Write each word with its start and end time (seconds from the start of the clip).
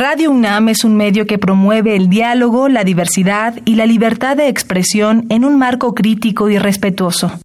Radio 0.00 0.30
UNAM 0.30 0.68
es 0.68 0.84
un 0.84 0.96
medio 0.96 1.26
que 1.26 1.38
promueve 1.38 1.96
el 1.96 2.08
diálogo, 2.08 2.68
la 2.68 2.84
diversidad 2.84 3.58
y 3.64 3.74
la 3.74 3.84
libertad 3.84 4.36
de 4.36 4.46
expresión 4.46 5.26
en 5.28 5.44
un 5.44 5.58
marco 5.58 5.92
crítico 5.92 6.48
y 6.48 6.56
respetuoso. 6.56 7.40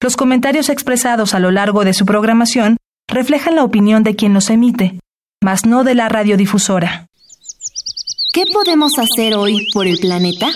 Los 0.00 0.16
comentarios 0.16 0.68
expresados 0.68 1.34
a 1.34 1.40
lo 1.40 1.50
largo 1.50 1.84
de 1.84 1.92
su 1.94 2.06
programación 2.06 2.76
reflejan 3.08 3.56
la 3.56 3.64
opinión 3.64 4.04
de 4.04 4.14
quien 4.14 4.32
los 4.32 4.48
emite, 4.48 5.00
mas 5.42 5.66
no 5.66 5.82
de 5.82 5.96
la 5.96 6.08
radiodifusora. 6.08 7.08
¿Qué 8.32 8.44
podemos 8.52 8.92
hacer 8.96 9.34
hoy 9.34 9.66
por 9.74 9.88
el 9.88 9.98
planeta? 9.98 10.46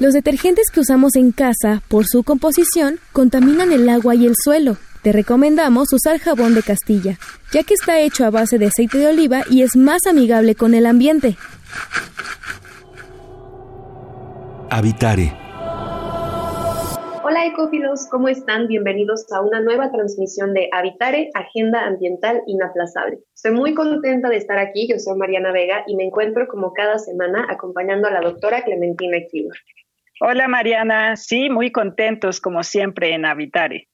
Los 0.00 0.12
detergentes 0.12 0.72
que 0.72 0.80
usamos 0.80 1.14
en 1.14 1.30
casa, 1.30 1.84
por 1.86 2.04
su 2.08 2.24
composición, 2.24 2.98
contaminan 3.12 3.70
el 3.70 3.88
agua 3.88 4.16
y 4.16 4.26
el 4.26 4.34
suelo. 4.34 4.76
Te 5.02 5.12
recomendamos 5.12 5.94
usar 5.94 6.18
jabón 6.18 6.54
de 6.54 6.62
Castilla, 6.62 7.16
ya 7.52 7.62
que 7.62 7.72
está 7.72 8.00
hecho 8.00 8.26
a 8.26 8.30
base 8.30 8.58
de 8.58 8.66
aceite 8.66 8.98
de 8.98 9.08
oliva 9.08 9.44
y 9.50 9.62
es 9.62 9.74
más 9.74 10.06
amigable 10.06 10.54
con 10.54 10.74
el 10.74 10.84
ambiente. 10.84 11.36
Habitare. 14.68 15.32
Hola 17.22 17.46
ecófilos, 17.46 18.08
¿cómo 18.10 18.28
están? 18.28 18.66
Bienvenidos 18.68 19.24
a 19.32 19.40
una 19.40 19.60
nueva 19.60 19.90
transmisión 19.90 20.52
de 20.52 20.68
Habitare, 20.70 21.30
Agenda 21.32 21.86
Ambiental 21.86 22.42
Inaplazable. 22.46 23.20
Estoy 23.34 23.52
muy 23.52 23.72
contenta 23.72 24.28
de 24.28 24.36
estar 24.36 24.58
aquí, 24.58 24.86
yo 24.86 24.98
soy 24.98 25.16
Mariana 25.16 25.50
Vega 25.50 25.82
y 25.86 25.96
me 25.96 26.04
encuentro 26.04 26.46
como 26.46 26.74
cada 26.74 26.98
semana 26.98 27.46
acompañando 27.48 28.06
a 28.06 28.10
la 28.10 28.20
doctora 28.20 28.64
Clementina 28.64 29.16
Equilor. 29.16 29.56
Hola 30.20 30.46
Mariana, 30.48 31.16
sí, 31.16 31.48
muy 31.48 31.72
contentos 31.72 32.40
como 32.40 32.62
siempre 32.62 33.14
en 33.14 33.24
Habitare. 33.24 33.89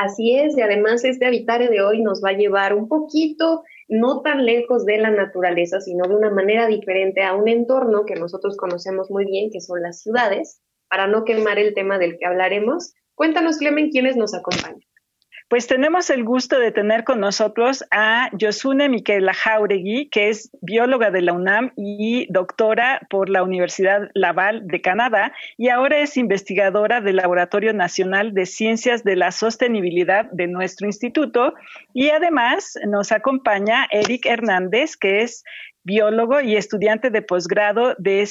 Así 0.00 0.34
es, 0.34 0.56
y 0.56 0.62
además 0.62 1.04
este 1.04 1.26
habitare 1.26 1.68
de 1.68 1.82
hoy 1.82 2.00
nos 2.00 2.24
va 2.24 2.30
a 2.30 2.32
llevar 2.32 2.74
un 2.74 2.88
poquito, 2.88 3.64
no 3.86 4.22
tan 4.22 4.46
lejos 4.46 4.86
de 4.86 4.96
la 4.96 5.10
naturaleza, 5.10 5.78
sino 5.82 6.08
de 6.08 6.16
una 6.16 6.30
manera 6.30 6.66
diferente 6.68 7.22
a 7.22 7.34
un 7.34 7.48
entorno 7.48 8.06
que 8.06 8.14
nosotros 8.14 8.56
conocemos 8.56 9.10
muy 9.10 9.26
bien, 9.26 9.50
que 9.50 9.60
son 9.60 9.82
las 9.82 10.00
ciudades. 10.00 10.62
Para 10.88 11.06
no 11.06 11.24
quemar 11.24 11.58
el 11.58 11.74
tema 11.74 11.98
del 11.98 12.16
que 12.16 12.24
hablaremos, 12.24 12.94
cuéntanos, 13.14 13.58
Clemen, 13.58 13.90
quiénes 13.90 14.16
nos 14.16 14.32
acompañan. 14.32 14.80
Pues 15.50 15.66
tenemos 15.66 16.10
el 16.10 16.22
gusto 16.22 16.60
de 16.60 16.70
tener 16.70 17.02
con 17.02 17.18
nosotros 17.18 17.84
a 17.90 18.30
Yosune 18.36 18.88
Miquela 18.88 19.34
Jauregui, 19.34 20.08
que 20.08 20.28
es 20.28 20.48
bióloga 20.60 21.10
de 21.10 21.22
la 21.22 21.32
UNAM 21.32 21.72
y 21.74 22.32
doctora 22.32 23.00
por 23.10 23.28
la 23.28 23.42
Universidad 23.42 24.10
Laval 24.14 24.68
de 24.68 24.80
Canadá, 24.80 25.32
y 25.56 25.68
ahora 25.70 25.98
es 25.98 26.16
investigadora 26.16 27.00
del 27.00 27.16
Laboratorio 27.16 27.72
Nacional 27.72 28.32
de 28.32 28.46
Ciencias 28.46 29.02
de 29.02 29.16
la 29.16 29.32
Sostenibilidad 29.32 30.26
de 30.30 30.46
nuestro 30.46 30.86
instituto. 30.86 31.54
Y 31.94 32.10
además 32.10 32.78
nos 32.86 33.10
acompaña 33.10 33.88
Eric 33.90 34.26
Hernández, 34.26 34.96
que 34.96 35.22
es 35.22 35.42
biólogo 35.82 36.40
y 36.40 36.56
estudiante 36.56 37.10
de 37.10 37.22
posgrado 37.22 37.94
de, 37.98 38.28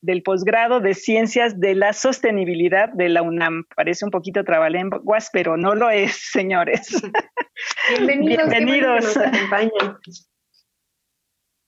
del 0.00 0.22
posgrado 0.22 0.80
de 0.80 0.94
Ciencias 0.94 1.58
de 1.60 1.74
la 1.74 1.92
Sostenibilidad 1.92 2.88
de 2.92 3.08
la 3.08 3.22
UNAM. 3.22 3.64
Parece 3.74 4.04
un 4.04 4.10
poquito 4.10 4.44
trabalenguas, 4.44 5.30
pero 5.32 5.56
no 5.56 5.74
lo 5.74 5.90
es, 5.90 6.16
señores. 6.32 7.02
Bienvenidos. 7.90 8.48
Bienvenidos. 8.48 9.18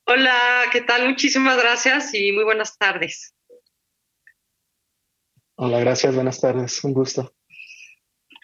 Hola, 0.07 0.35
¿qué 0.73 0.81
tal? 0.81 1.09
Muchísimas 1.09 1.61
gracias 1.61 2.15
y 2.15 2.33
muy 2.33 2.45
buenas 2.45 2.79
tardes. 2.79 3.35
Hola, 5.57 5.81
gracias, 5.81 6.15
buenas 6.15 6.41
tardes, 6.41 6.83
un 6.85 6.95
gusto. 6.95 7.35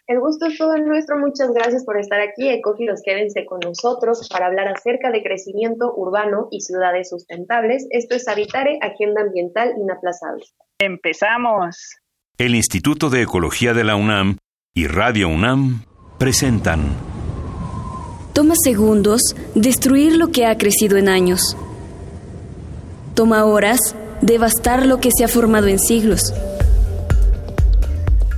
El 0.06 0.20
gusto 0.20 0.46
es 0.46 0.58
todo 0.58 0.76
nuestro. 0.76 1.18
Muchas 1.18 1.50
gracias 1.52 1.84
por 1.84 1.98
estar 1.98 2.20
aquí. 2.20 2.48
Ecófilos, 2.48 3.00
quédense 3.02 3.46
con 3.46 3.60
nosotros 3.60 4.28
para 4.28 4.46
hablar 4.46 4.68
acerca 4.68 5.10
de 5.10 5.22
crecimiento 5.22 5.94
urbano 5.96 6.48
y 6.50 6.60
ciudades 6.60 7.08
sustentables. 7.08 7.86
Esto 7.90 8.14
es 8.14 8.28
Habitare, 8.28 8.78
Agenda 8.82 9.22
Ambiental 9.22 9.72
Inaplazable. 9.78 10.44
Empezamos. 10.78 11.78
El 12.36 12.54
Instituto 12.54 13.08
de 13.08 13.22
Ecología 13.22 13.72
de 13.72 13.84
la 13.84 13.96
UNAM 13.96 14.36
y 14.74 14.88
Radio 14.88 15.28
UNAM 15.28 15.84
presentan. 16.18 16.82
Toma 18.34 18.56
segundos 18.62 19.22
destruir 19.54 20.16
lo 20.16 20.28
que 20.28 20.44
ha 20.44 20.58
crecido 20.58 20.98
en 20.98 21.08
años. 21.08 21.56
Toma 23.14 23.46
horas 23.46 23.96
devastar 24.20 24.84
lo 24.84 25.00
que 25.00 25.10
se 25.16 25.24
ha 25.24 25.28
formado 25.28 25.68
en 25.68 25.78
siglos. 25.78 26.34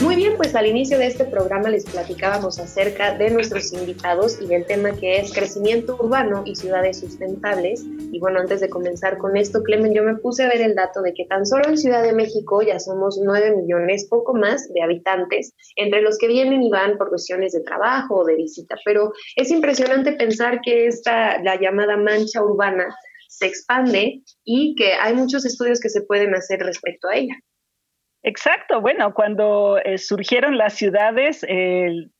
Muy 0.00 0.14
bien, 0.14 0.36
pues 0.36 0.54
al 0.54 0.66
inicio 0.66 0.96
de 0.96 1.08
este 1.08 1.24
programa 1.24 1.70
les 1.70 1.84
platicábamos 1.84 2.60
acerca 2.60 3.18
de 3.18 3.30
nuestros 3.30 3.72
invitados 3.72 4.40
y 4.40 4.46
del 4.46 4.64
tema 4.64 4.92
que 4.92 5.18
es 5.18 5.32
crecimiento 5.32 5.96
urbano 5.96 6.42
y 6.46 6.54
ciudades 6.54 7.00
sustentables. 7.00 7.84
Y 8.12 8.20
bueno, 8.20 8.38
antes 8.38 8.60
de 8.60 8.68
comenzar 8.68 9.18
con 9.18 9.36
esto, 9.36 9.62
Clemen, 9.64 9.92
yo 9.94 10.04
me 10.04 10.14
puse 10.14 10.44
a 10.44 10.48
ver 10.48 10.60
el 10.60 10.76
dato 10.76 11.02
de 11.02 11.14
que 11.14 11.24
tan 11.24 11.44
solo 11.44 11.68
en 11.68 11.76
Ciudad 11.76 12.04
de 12.04 12.12
México 12.12 12.62
ya 12.62 12.78
somos 12.78 13.20
9 13.20 13.56
millones, 13.56 14.06
poco 14.08 14.34
más, 14.34 14.72
de 14.72 14.82
habitantes, 14.82 15.52
entre 15.74 16.00
los 16.00 16.16
que 16.16 16.28
vienen 16.28 16.62
y 16.62 16.70
van 16.70 16.96
por 16.96 17.08
cuestiones 17.08 17.52
de 17.52 17.62
trabajo 17.62 18.20
o 18.20 18.24
de 18.24 18.36
visita. 18.36 18.76
Pero 18.84 19.12
es 19.34 19.50
impresionante 19.50 20.12
pensar 20.12 20.60
que 20.60 20.86
esta, 20.86 21.42
la 21.42 21.60
llamada 21.60 21.96
mancha 21.96 22.40
urbana, 22.40 22.94
se 23.28 23.46
expande 23.46 24.22
y 24.44 24.74
que 24.74 24.94
hay 24.94 25.14
muchos 25.14 25.44
estudios 25.44 25.80
que 25.80 25.90
se 25.90 26.02
pueden 26.02 26.34
hacer 26.34 26.60
respecto 26.60 27.08
a 27.08 27.16
ella. 27.16 27.34
Exacto, 28.28 28.82
bueno, 28.82 29.14
cuando 29.14 29.78
eh, 29.82 29.96
surgieron 29.96 30.58
las 30.58 30.74
ciudades, 30.74 31.46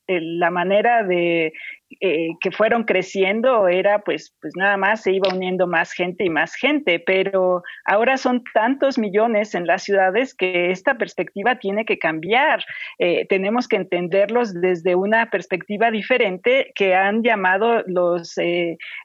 la 0.08 0.50
manera 0.50 1.02
de 1.02 1.52
eh, 2.00 2.28
que 2.40 2.50
fueron 2.50 2.84
creciendo 2.84 3.68
era 3.68 3.98
pues, 3.98 4.34
pues 4.40 4.54
nada 4.56 4.78
más 4.78 5.02
se 5.02 5.12
iba 5.12 5.28
uniendo 5.30 5.66
más 5.66 5.92
gente 5.92 6.24
y 6.24 6.30
más 6.30 6.54
gente, 6.54 6.98
pero 6.98 7.62
ahora 7.84 8.16
son 8.16 8.42
tantos 8.54 8.96
millones 8.96 9.54
en 9.54 9.66
las 9.66 9.82
ciudades 9.82 10.34
que 10.34 10.70
esta 10.70 10.96
perspectiva 10.96 11.58
tiene 11.58 11.84
que 11.84 11.98
cambiar. 11.98 12.64
Eh, 12.98 13.26
tenemos 13.28 13.68
que 13.68 13.76
entenderlos 13.76 14.54
desde 14.54 14.94
una 14.94 15.28
perspectiva 15.28 15.90
diferente 15.90 16.72
que 16.74 16.94
han 16.94 17.22
llamado 17.22 17.82
los, 17.86 18.34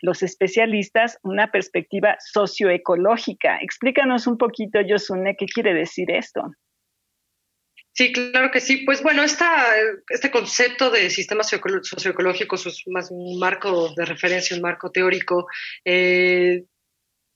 los 0.02 0.24
especialistas 0.24 1.20
una 1.24 1.52
perspectiva 1.52 2.16
socioecológica. 2.20 3.58
Explícanos 3.62 4.26
un 4.26 4.38
poquito, 4.38 4.80
Yosune, 4.80 5.36
qué 5.36 5.48
quiere 5.48 5.74
decir 5.74 6.10
esto. 6.10 6.44
Sí, 7.96 8.12
claro 8.12 8.50
que 8.52 8.60
sí. 8.60 8.78
Pues 8.78 9.04
bueno, 9.04 9.24
este 9.24 10.32
concepto 10.32 10.90
de 10.90 11.12
sistemas 11.12 11.48
socioecológicos 11.48 12.66
es 12.66 12.84
más 12.88 13.10
un 13.12 13.38
marco 13.40 13.94
de 13.96 14.06
referencia, 14.06 14.56
un 14.56 14.64
marco 14.64 14.90
teórico, 14.90 15.46
eh, 15.86 16.64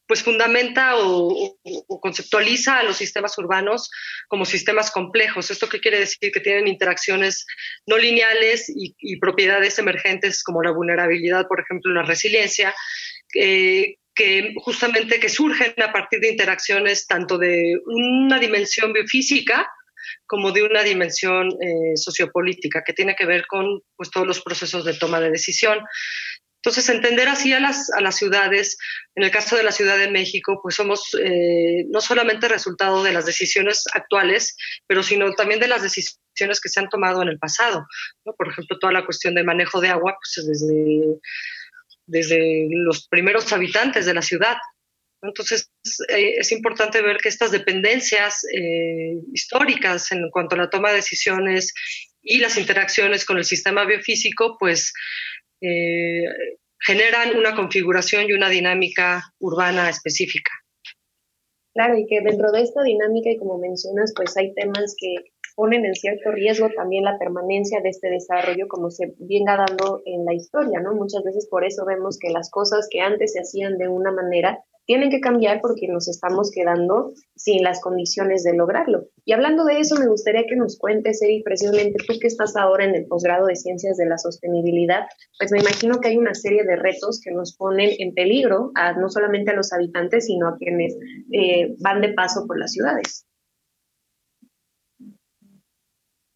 pues 0.07 0.23
fundamenta 0.23 0.95
o, 0.97 1.57
conceptualiza 2.01 2.79
a 2.79 2.83
los 2.83 2.97
sistemas 2.97 3.37
urbanos 3.37 3.91
como 4.27 4.45
sistemas 4.45 4.89
complejos. 4.89 5.51
¿Esto 5.51 5.69
qué 5.69 5.79
quiere 5.79 5.99
decir? 5.99 6.31
Que 6.31 6.39
tienen 6.39 6.67
interacciones 6.67 7.45
no 7.85 7.97
lineales 7.97 8.71
y, 8.73 9.19
propiedades 9.19 9.77
emergentes 9.77 10.41
como 10.43 10.63
la 10.63 10.71
vulnerabilidad, 10.71 11.47
por 11.47 11.59
ejemplo, 11.59 11.93
la 11.93 12.03
resiliencia, 12.03 12.73
eh, 13.35 13.97
que 14.15 14.53
justamente 14.55 15.19
que 15.19 15.29
surgen 15.29 15.73
a 15.83 15.91
partir 15.91 16.19
de 16.19 16.31
interacciones 16.31 17.05
tanto 17.05 17.37
de 17.37 17.79
una 17.85 18.39
dimensión 18.39 18.91
biofísica, 18.93 19.69
como 20.25 20.51
de 20.51 20.63
una 20.63 20.83
dimensión 20.83 21.49
eh, 21.61 21.95
sociopolítica 21.95 22.83
que 22.85 22.93
tiene 22.93 23.15
que 23.15 23.25
ver 23.25 23.45
con 23.47 23.81
pues, 23.95 24.09
todos 24.11 24.27
los 24.27 24.41
procesos 24.41 24.85
de 24.85 24.93
toma 24.93 25.19
de 25.19 25.31
decisión. 25.31 25.79
Entonces, 26.57 26.89
entender 26.89 27.29
así 27.29 27.53
a 27.53 27.59
las, 27.59 27.89
a 27.91 28.01
las 28.01 28.15
ciudades, 28.15 28.77
en 29.15 29.23
el 29.23 29.31
caso 29.31 29.55
de 29.55 29.63
la 29.63 29.71
Ciudad 29.71 29.97
de 29.97 30.11
México, 30.11 30.59
pues 30.61 30.75
somos 30.75 31.15
eh, 31.23 31.85
no 31.89 32.01
solamente 32.01 32.49
resultado 32.49 33.03
de 33.03 33.13
las 33.13 33.25
decisiones 33.25 33.85
actuales, 33.93 34.57
pero 34.85 35.03
sino 35.03 35.31
también 35.33 35.59
de 35.59 35.67
las 35.67 35.83
decisiones 35.83 36.59
que 36.59 36.69
se 36.69 36.79
han 36.79 36.89
tomado 36.89 37.21
en 37.21 37.29
el 37.29 37.39
pasado. 37.39 37.85
Por 38.23 38.49
ejemplo, 38.49 38.77
toda 38.79 38.91
la 38.91 39.05
cuestión 39.05 39.35
del 39.35 39.45
manejo 39.45 39.79
de 39.79 39.89
agua, 39.89 40.17
pues 40.19 40.45
desde, 40.45 41.19
desde 42.05 42.67
los 42.69 43.07
primeros 43.07 43.53
habitantes 43.53 44.05
de 44.05 44.13
la 44.15 44.21
ciudad, 44.21 44.57
entonces, 45.21 45.71
eh, 46.09 46.35
es 46.37 46.51
importante 46.51 47.01
ver 47.01 47.17
que 47.17 47.29
estas 47.29 47.51
dependencias 47.51 48.43
eh, 48.53 49.15
históricas 49.33 50.11
en 50.11 50.29
cuanto 50.29 50.55
a 50.55 50.59
la 50.59 50.69
toma 50.69 50.89
de 50.89 50.97
decisiones 50.97 51.73
y 52.21 52.39
las 52.39 52.57
interacciones 52.57 53.25
con 53.25 53.37
el 53.37 53.45
sistema 53.45 53.85
biofísico, 53.85 54.57
pues 54.59 54.93
eh, 55.61 56.23
generan 56.79 57.35
una 57.37 57.55
configuración 57.55 58.25
y 58.29 58.33
una 58.33 58.49
dinámica 58.49 59.23
urbana 59.39 59.89
específica. 59.89 60.51
Claro, 61.73 61.97
y 61.97 62.07
que 62.07 62.21
dentro 62.21 62.51
de 62.51 62.61
esta 62.61 62.81
dinámica, 62.83 63.29
y 63.29 63.37
como 63.37 63.59
mencionas, 63.59 64.11
pues 64.15 64.35
hay 64.35 64.53
temas 64.53 64.95
que 64.99 65.31
ponen 65.55 65.85
en 65.85 65.95
cierto 65.95 66.31
riesgo 66.31 66.69
también 66.75 67.03
la 67.03 67.17
permanencia 67.17 67.81
de 67.81 67.89
este 67.89 68.09
desarrollo 68.09 68.67
como 68.67 68.91
se 68.91 69.15
venga 69.17 69.57
dando 69.57 70.01
en 70.05 70.23
la 70.23 70.35
historia, 70.35 70.79
¿no? 70.79 70.93
Muchas 70.93 71.23
veces 71.23 71.47
por 71.49 71.65
eso 71.65 71.83
vemos 71.83 72.19
que 72.19 72.29
las 72.29 72.51
cosas 72.51 72.87
que 72.91 73.01
antes 73.01 73.33
se 73.33 73.39
hacían 73.39 73.79
de 73.79 73.87
una 73.87 74.11
manera 74.11 74.63
tienen 74.87 75.09
que 75.11 75.19
cambiar 75.19 75.59
porque 75.61 75.87
nos 75.89 76.07
estamos 76.07 76.49
quedando 76.49 77.13
sin 77.35 77.61
las 77.61 77.81
condiciones 77.81 78.43
de 78.43 78.55
lograrlo. 78.55 79.09
Y 79.25 79.33
hablando 79.33 79.65
de 79.65 79.79
eso, 79.79 79.95
me 79.99 80.07
gustaría 80.07 80.45
que 80.47 80.55
nos 80.55 80.79
cuentes, 80.79 81.21
Eri, 81.21 81.43
precisamente 81.43 82.03
tú 82.07 82.17
que 82.19 82.27
estás 82.27 82.55
ahora 82.55 82.85
en 82.85 82.95
el 82.95 83.05
posgrado 83.05 83.47
de 83.47 83.57
Ciencias 83.57 83.97
de 83.97 84.07
la 84.07 84.17
Sostenibilidad, 84.17 85.05
pues 85.37 85.51
me 85.51 85.59
imagino 85.59 85.99
que 85.99 86.07
hay 86.07 86.17
una 86.17 86.33
serie 86.33 86.63
de 86.63 86.77
retos 86.77 87.19
que 87.21 87.31
nos 87.31 87.55
ponen 87.57 87.91
en 87.99 88.13
peligro 88.13 88.71
a, 88.75 88.93
no 88.93 89.09
solamente 89.09 89.51
a 89.51 89.55
los 89.55 89.73
habitantes, 89.73 90.25
sino 90.25 90.47
a 90.47 90.57
quienes 90.57 90.95
eh, 91.33 91.75
van 91.79 91.99
de 91.99 92.13
paso 92.13 92.47
por 92.47 92.57
las 92.57 92.71
ciudades. 92.71 93.27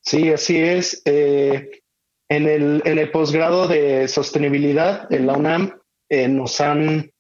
Sí, 0.02 0.30
así 0.30 0.58
es. 0.58 1.02
Eh, 1.06 1.84
en, 2.30 2.48
el, 2.48 2.82
en 2.84 3.00
el 3.00 3.12
posgrado 3.12 3.70
de 3.70 4.10
sostenibilidad 4.10 5.12
en 5.14 5.26
la 5.26 5.38
UNAM 5.38 5.80
eh, 6.10 6.28
nos 6.28 6.60
han 6.60 7.12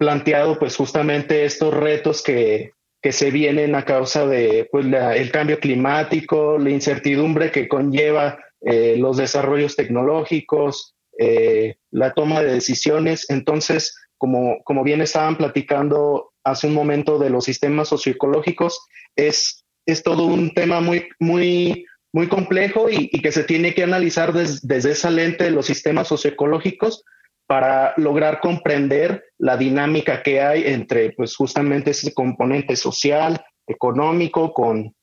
planteado 0.00 0.58
pues 0.58 0.76
justamente 0.76 1.44
estos 1.44 1.74
retos 1.74 2.22
que, 2.22 2.72
que 3.02 3.12
se 3.12 3.30
vienen 3.30 3.74
a 3.74 3.84
causa 3.84 4.26
de 4.26 4.66
pues, 4.72 4.86
el 4.86 5.30
cambio 5.30 5.60
climático, 5.60 6.56
la 6.56 6.70
incertidumbre 6.70 7.50
que 7.50 7.68
conlleva 7.68 8.38
eh, 8.62 8.96
los 8.96 9.18
desarrollos 9.18 9.76
tecnológicos, 9.76 10.94
eh, 11.18 11.76
la 11.90 12.14
toma 12.14 12.40
de 12.40 12.54
decisiones. 12.54 13.28
Entonces, 13.28 13.94
como, 14.16 14.62
como 14.64 14.84
bien 14.84 15.02
estaban 15.02 15.36
platicando 15.36 16.32
hace 16.44 16.66
un 16.66 16.72
momento 16.72 17.18
de 17.18 17.28
los 17.28 17.44
sistemas 17.44 17.88
socioecológicos, 17.88 18.80
es, 19.16 19.66
es 19.84 20.02
todo 20.02 20.24
un 20.24 20.54
tema 20.54 20.80
muy, 20.80 21.08
muy, 21.18 21.84
muy 22.10 22.26
complejo 22.26 22.88
y, 22.88 23.10
que 23.20 23.32
se 23.32 23.44
tiene 23.44 23.74
que 23.74 23.82
analizar 23.82 24.32
desde 24.32 24.90
esa 24.92 25.10
lente 25.10 25.44
de 25.44 25.50
los 25.50 25.66
sistemas 25.66 26.08
socioecológicos 26.08 27.04
para 27.50 27.94
lograr 27.96 28.38
comprender 28.38 29.24
la 29.36 29.56
dinámica 29.56 30.22
que 30.22 30.40
hay 30.40 30.68
entre, 30.68 31.10
pues, 31.10 31.34
justamente 31.34 31.90
ese 31.90 32.14
componente 32.14 32.76
social, 32.76 33.44
económico, 33.66 34.52
con, 34.52 34.94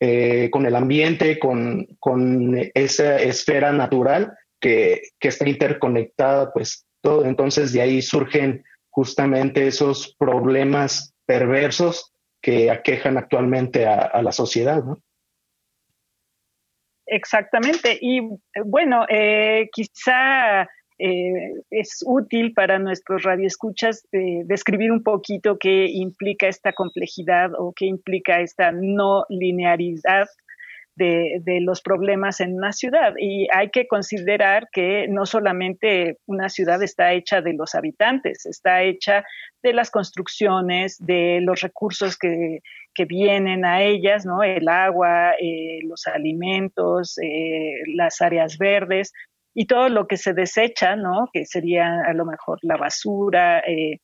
eh, 0.00 0.48
con 0.50 0.64
el 0.64 0.74
ambiente, 0.74 1.38
con, 1.38 1.86
con, 2.00 2.56
esa 2.72 3.20
esfera 3.20 3.72
natural 3.72 4.32
que, 4.58 5.02
que, 5.20 5.28
está 5.28 5.46
interconectada, 5.46 6.50
pues, 6.54 6.86
todo. 7.02 7.26
Entonces, 7.26 7.74
de 7.74 7.82
ahí 7.82 8.00
surgen 8.00 8.64
justamente 8.88 9.66
esos 9.66 10.16
problemas 10.18 11.12
perversos 11.26 12.14
que 12.40 12.70
aquejan 12.70 13.18
actualmente 13.18 13.86
a, 13.86 14.22
la 14.22 14.32
sociedad. 14.32 14.82
Exactamente. 17.04 17.98
Y 18.00 18.22
bueno, 18.64 19.04
eh, 19.10 19.68
quizá 19.74 20.66
eh, 21.04 21.62
es 21.70 22.04
útil 22.06 22.52
para 22.54 22.78
nuestros 22.78 23.24
radioescuchas 23.24 24.06
describir 24.12 24.92
un 24.92 25.02
poquito 25.02 25.58
qué 25.58 25.86
implica 25.86 26.46
esta 26.46 26.72
complejidad 26.72 27.50
o 27.58 27.72
qué 27.74 27.86
implica 27.86 28.40
esta 28.40 28.70
no 28.72 29.24
linearidad 29.28 30.28
de, 30.94 31.40
de, 31.42 31.60
los 31.60 31.80
problemas 31.80 32.40
en 32.40 32.54
una 32.54 32.72
ciudad. 32.72 33.14
Y 33.18 33.48
hay 33.52 33.70
que 33.70 33.86
considerar 33.86 34.68
que 34.72 35.06
no 35.08 35.26
solamente 35.26 36.18
una 36.26 36.48
ciudad 36.48 36.82
está 36.82 37.12
hecha 37.12 37.40
de 37.40 37.54
los 37.54 37.74
habitantes, 37.74 38.46
está 38.46 38.82
hecha 38.82 39.24
de 39.62 39.72
las 39.72 39.90
construcciones, 39.90 40.98
de 40.98 41.40
los 41.40 41.60
recursos 41.60 42.18
que, 42.18 42.60
que 42.94 43.04
vienen 43.04 43.64
a 43.64 43.82
ellas, 43.82 44.26
¿no? 44.26 44.42
El 44.42 44.68
agua, 44.68 45.32
eh, 45.40 45.80
los 45.84 46.06
alimentos, 46.06 47.18
eh, 47.18 47.74
las 47.94 48.20
áreas 48.20 48.58
verdes, 48.58 49.12
y 49.54 49.66
todo 49.66 49.88
lo 49.88 50.06
que 50.06 50.16
se 50.16 50.32
desecha, 50.32 50.96
¿no? 50.96 51.28
Que 51.32 51.44
sería 51.44 52.02
a 52.06 52.12
lo 52.14 52.24
mejor 52.24 52.58
la 52.62 52.76
basura, 52.76 53.60
eh, 53.60 53.98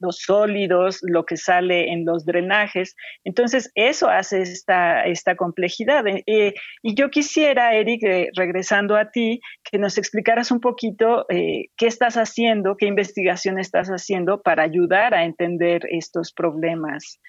los 0.00 0.18
sólidos, 0.18 0.98
lo 1.02 1.24
que 1.24 1.36
sale 1.36 1.92
en 1.92 2.04
los 2.04 2.24
drenajes. 2.24 2.96
Entonces, 3.22 3.70
eso 3.76 4.08
hace 4.08 4.42
esta, 4.42 5.04
esta 5.04 5.36
complejidad. 5.36 6.04
Eh, 6.08 6.54
y 6.82 6.94
yo 6.96 7.08
quisiera, 7.08 7.74
Eric, 7.76 8.02
eh, 8.02 8.28
regresando 8.36 8.96
a 8.96 9.10
ti, 9.10 9.40
que 9.70 9.78
nos 9.78 9.98
explicaras 9.98 10.50
un 10.50 10.58
poquito 10.58 11.24
qué 11.28 11.86
estás 11.86 12.16
haciendo, 12.16 12.76
qué 12.76 12.86
investigación 12.86 13.60
estás 13.60 13.88
haciendo 13.88 14.42
para 14.42 14.64
ayudar 14.64 15.14
a 15.14 15.24
entender 15.24 15.82
estos 15.88 16.32
problemas 16.32 17.20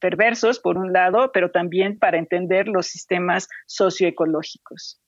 perversos, 0.00 0.60
por 0.60 0.78
un 0.78 0.92
lado, 0.92 1.30
pero 1.34 1.50
también 1.50 1.98
para 1.98 2.16
entender 2.16 2.68
los 2.68 2.86
sistemas 2.86 3.48
socioecológicos. 3.66 5.00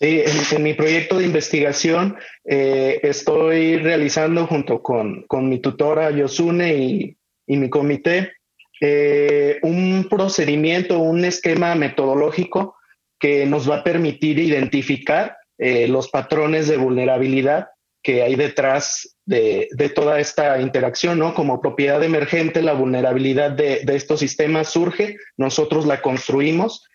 Sí, 0.00 0.22
en, 0.54 0.62
mi 0.62 0.74
proyecto 0.74 1.18
de 1.18 1.24
investigación 1.24 2.16
eh, 2.44 3.00
estoy 3.02 3.78
realizando 3.78 4.46
junto 4.46 4.80
con, 4.80 5.26
mi 5.48 5.58
tutora 5.58 6.12
Yosune 6.12 6.74
y, 6.76 7.16
mi 7.48 7.68
comité 7.68 8.34
eh, 8.80 9.58
un 9.62 10.06
procedimiento, 10.08 11.00
un 11.00 11.24
esquema 11.24 11.74
metodológico 11.74 12.76
que 13.18 13.44
nos 13.46 13.68
va 13.68 13.78
a 13.78 13.84
permitir 13.84 14.38
identificar 14.38 15.36
eh, 15.56 15.88
los 15.88 16.08
patrones 16.10 16.68
de 16.68 16.76
vulnerabilidad 16.76 17.66
que 18.00 18.22
hay 18.22 18.36
detrás 18.36 19.16
de, 19.26 19.68
toda 19.96 20.20
esta 20.20 20.60
interacción, 20.60 21.18
¿no? 21.18 21.34
Como 21.34 21.60
propiedad 21.60 22.04
emergente, 22.04 22.62
la 22.62 22.74
vulnerabilidad 22.74 23.50
de, 23.50 23.80
de 23.82 23.96
estos 23.96 24.20
sistemas 24.20 24.68
surge, 24.68 25.16
nosotros 25.36 25.86
la 25.86 26.00
construimos 26.00 26.88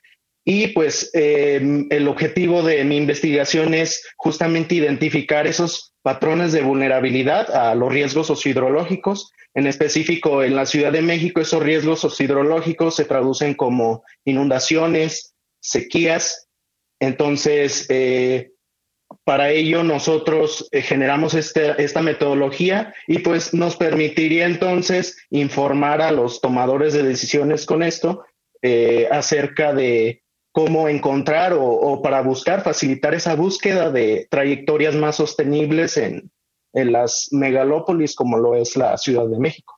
y 0.45 0.68
pues 0.68 1.10
em, 1.13 1.88
el 1.90 2.07
objetivo 2.07 2.63
de 2.63 2.84
mi 2.84 2.98
investigación 2.98 3.74
es 3.74 4.06
justamente 4.18 4.75
identificar 4.75 5.48
esos 5.48 5.94
patrones 6.01 6.51
de 6.51 6.62
vulnerabilidad 6.62 7.50
a 7.56 7.74
los 7.75 7.92
riesgos 7.92 8.28
sociohidrológicos. 8.28 9.31
En 9.54 9.68
específico, 9.68 10.44
en 10.44 10.56
la 10.56 10.66
Ciudad 10.66 10.92
de 10.92 11.01
México, 11.01 11.40
esos 11.40 11.63
riesgos 11.63 12.01
sociohidrológicos 12.01 12.95
se 12.95 13.06
traducen 13.06 13.54
como 13.54 14.04
inundaciones, 14.25 15.34
sequías. 15.62 16.50
Entonces, 17.00 17.86
eh, 17.90 18.51
para 19.24 19.51
ello 19.51 19.84
nosotros 19.84 20.68
eh, 20.72 20.81
generamos 20.81 21.36
este, 21.36 21.81
esta 21.81 22.01
metodología 22.01 22.94
y 23.07 23.19
pues 23.19 23.54
nos 23.54 23.75
permitiría 23.75 24.45
entonces 24.45 25.18
informar 25.30 26.01
a 26.01 26.12
los 26.12 26.42
tomadores 26.42 26.94
de 26.94 27.04
decisiones 27.04 27.66
con 27.66 27.84
esto 27.84 28.25
eh, 28.62 29.07
acerca 29.12 29.74
de 29.74 30.22
cómo 30.53 30.88
encontrar 30.88 31.53
o, 31.57 32.00
para 32.01 32.21
buscar, 32.21 32.61
facilitar 32.61 33.15
esa 33.15 33.35
búsqueda 33.35 33.91
de 33.91 34.27
trayectorias 34.29 34.95
más 34.95 35.18
sostenibles 35.18 35.97
en, 35.97 36.31
las 36.73 37.30
megalópolis 37.31 38.16
como 38.16 38.37
lo 38.37 38.56
es 38.56 38.75
la 38.75 38.97
Ciudad 38.97 39.28
de 39.28 39.37
México. 39.37 39.75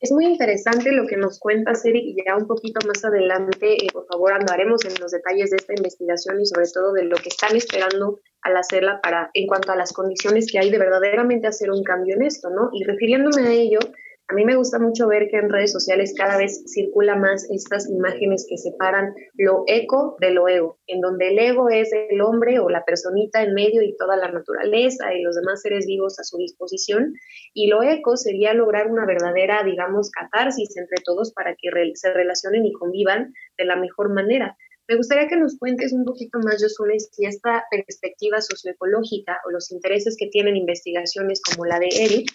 Es 0.00 0.12
muy 0.12 0.26
interesante 0.26 0.92
lo 0.92 1.08
que 1.08 1.16
nos 1.16 1.40
cuenta 1.40 1.72
Eric 1.72 2.04
y 2.04 2.16
ya 2.24 2.36
un 2.36 2.46
poquito 2.46 2.78
más 2.86 3.04
adelante, 3.04 3.84
eh, 3.84 3.88
por 3.92 4.06
favor, 4.06 4.32
andaremos 4.32 4.84
en 4.84 4.94
los 5.00 5.10
detalles 5.10 5.50
de 5.50 5.56
esta 5.56 5.74
investigación 5.76 6.40
y 6.40 6.46
sobre 6.46 6.66
todo 6.72 6.92
de 6.92 7.04
lo 7.04 7.16
que 7.16 7.30
están 7.30 7.56
esperando 7.56 8.20
al 8.42 8.56
hacerla 8.56 9.00
para, 9.00 9.30
en 9.34 9.48
cuanto 9.48 9.72
a 9.72 9.76
las 9.76 9.92
condiciones 9.92 10.46
que 10.50 10.60
hay 10.60 10.70
de 10.70 10.78
verdaderamente 10.78 11.48
hacer 11.48 11.72
un 11.72 11.82
cambio 11.82 12.14
en 12.14 12.22
esto, 12.22 12.48
¿no? 12.50 12.70
Y 12.72 12.84
refiriéndome 12.84 13.42
a 13.42 13.50
ello, 13.50 13.80
a 14.30 14.34
mí 14.34 14.44
me 14.44 14.56
gusta 14.56 14.78
mucho 14.78 15.08
ver 15.08 15.28
que 15.30 15.38
en 15.38 15.48
redes 15.48 15.72
sociales 15.72 16.12
cada 16.14 16.36
vez 16.36 16.62
circula 16.66 17.16
más 17.16 17.48
estas 17.50 17.88
imágenes 17.88 18.46
que 18.46 18.58
separan 18.58 19.14
lo 19.34 19.64
eco 19.66 20.16
de 20.20 20.32
lo 20.32 20.48
ego, 20.48 20.78
en 20.86 21.00
donde 21.00 21.28
el 21.28 21.38
ego 21.38 21.70
es 21.70 21.90
el 21.92 22.20
hombre 22.20 22.58
o 22.58 22.68
la 22.68 22.84
personita 22.84 23.42
en 23.42 23.54
medio 23.54 23.80
y 23.80 23.96
toda 23.96 24.18
la 24.18 24.30
naturaleza 24.30 25.14
y 25.14 25.22
los 25.22 25.34
demás 25.34 25.62
seres 25.62 25.86
vivos 25.86 26.18
a 26.20 26.24
su 26.24 26.36
disposición, 26.36 27.14
y 27.54 27.68
lo 27.68 27.82
eco 27.82 28.18
sería 28.18 28.52
lograr 28.52 28.90
una 28.90 29.06
verdadera, 29.06 29.62
digamos, 29.64 30.10
catarsis 30.10 30.76
entre 30.76 31.02
todos 31.04 31.32
para 31.32 31.54
que 31.54 31.70
se 31.94 32.12
relacionen 32.12 32.66
y 32.66 32.72
convivan 32.72 33.32
de 33.56 33.64
la 33.64 33.76
mejor 33.76 34.12
manera. 34.12 34.58
Me 34.88 34.96
gustaría 34.96 35.28
que 35.28 35.36
nos 35.36 35.58
cuentes 35.58 35.92
un 35.92 36.04
poquito 36.04 36.38
más, 36.38 36.62
Josune, 36.62 36.98
si 36.98 37.26
esta 37.26 37.64
perspectiva 37.70 38.40
socioecológica 38.40 39.38
o 39.46 39.50
los 39.50 39.70
intereses 39.70 40.16
que 40.18 40.28
tienen 40.28 40.56
investigaciones 40.56 41.42
como 41.42 41.66
la 41.66 41.78
de 41.78 41.88
Eric 41.92 42.30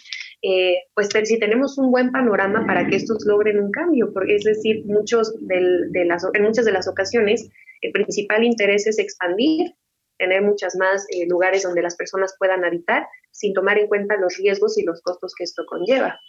eh, 0.46 0.76
pues 0.94 1.08
si 1.24 1.38
tenemos 1.38 1.78
un 1.78 1.90
buen 1.90 2.12
panorama 2.12 2.66
para 2.66 2.86
que 2.86 2.96
estos 2.96 3.24
logren 3.24 3.58
un 3.58 3.70
cambio, 3.70 4.12
porque 4.12 4.36
es 4.36 4.44
decir, 4.44 4.84
muchos 4.84 5.34
de 5.40 6.04
las, 6.04 6.22
en 6.34 6.42
muchas 6.42 6.66
de 6.66 6.72
las 6.72 6.86
ocasiones 6.86 7.48
el 7.80 7.92
principal 7.92 8.44
interés 8.44 8.86
es 8.86 8.98
expandir, 8.98 9.72
tener 10.18 10.42
muchas 10.42 10.76
más 10.76 11.06
eh, 11.10 11.26
lugares 11.26 11.62
donde 11.62 11.80
las 11.80 11.96
personas 11.96 12.34
puedan 12.38 12.62
habitar 12.62 13.06
sin 13.30 13.54
tomar 13.54 13.78
en 13.78 13.88
cuenta 13.88 14.16
los 14.16 14.36
riesgos 14.36 14.76
y 14.76 14.84
los 14.84 15.00
costos 15.00 15.34
que 15.34 15.44
esto 15.44 15.64
conlleva. 15.66 16.20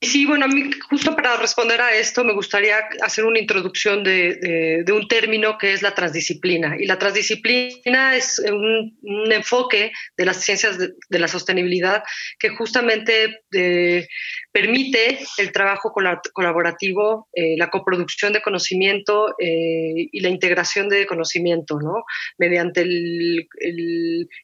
Sí, 0.00 0.26
bueno, 0.26 0.46
a 0.46 0.48
mí 0.48 0.70
justo 0.88 1.14
para 1.14 1.36
responder 1.36 1.80
a 1.80 1.94
esto 1.94 2.24
me 2.24 2.32
gustaría 2.32 2.76
hacer 3.02 3.24
una 3.24 3.38
introducción 3.38 4.02
de, 4.02 4.84
un 4.92 5.08
término 5.08 5.58
que 5.58 5.72
es 5.72 5.82
la 5.82 5.94
transdisciplina. 5.94 6.76
Y 6.78 6.86
la 6.86 6.98
transdisciplina 6.98 8.16
es 8.16 8.38
un, 8.38 8.96
enfoque 9.32 9.92
de 10.16 10.24
las 10.24 10.38
ciencias 10.42 10.78
de, 10.78 11.18
la 11.18 11.28
sostenibilidad 11.28 12.02
que 12.38 12.48
justamente 12.50 13.42
eh, 13.52 14.08
permite 14.52 15.18
el 15.38 15.52
trabajo 15.52 15.92
colaborativo, 16.32 17.28
eh, 17.32 17.56
la 17.56 17.70
coproducción 17.70 18.32
de 18.32 18.42
conocimiento 18.42 19.34
eh, 19.38 20.08
y 20.10 20.20
la 20.20 20.28
integración 20.28 20.88
de 20.88 21.06
conocimiento, 21.06 21.78
¿no? 21.78 22.04
Mediante 22.38 22.80
el, 22.82 23.48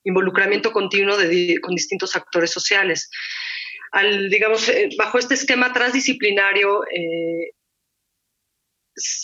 involucramiento 0.04 0.72
continuo 0.72 1.16
con 1.62 1.74
distintos 1.74 2.14
actores 2.14 2.50
sociales 2.50 3.10
digamos, 4.30 4.68
eh, 4.68 4.90
bajo 4.96 5.18
este 5.18 5.34
esquema 5.34 5.72
transdisciplinario, 5.72 6.84
eh, 6.84 7.52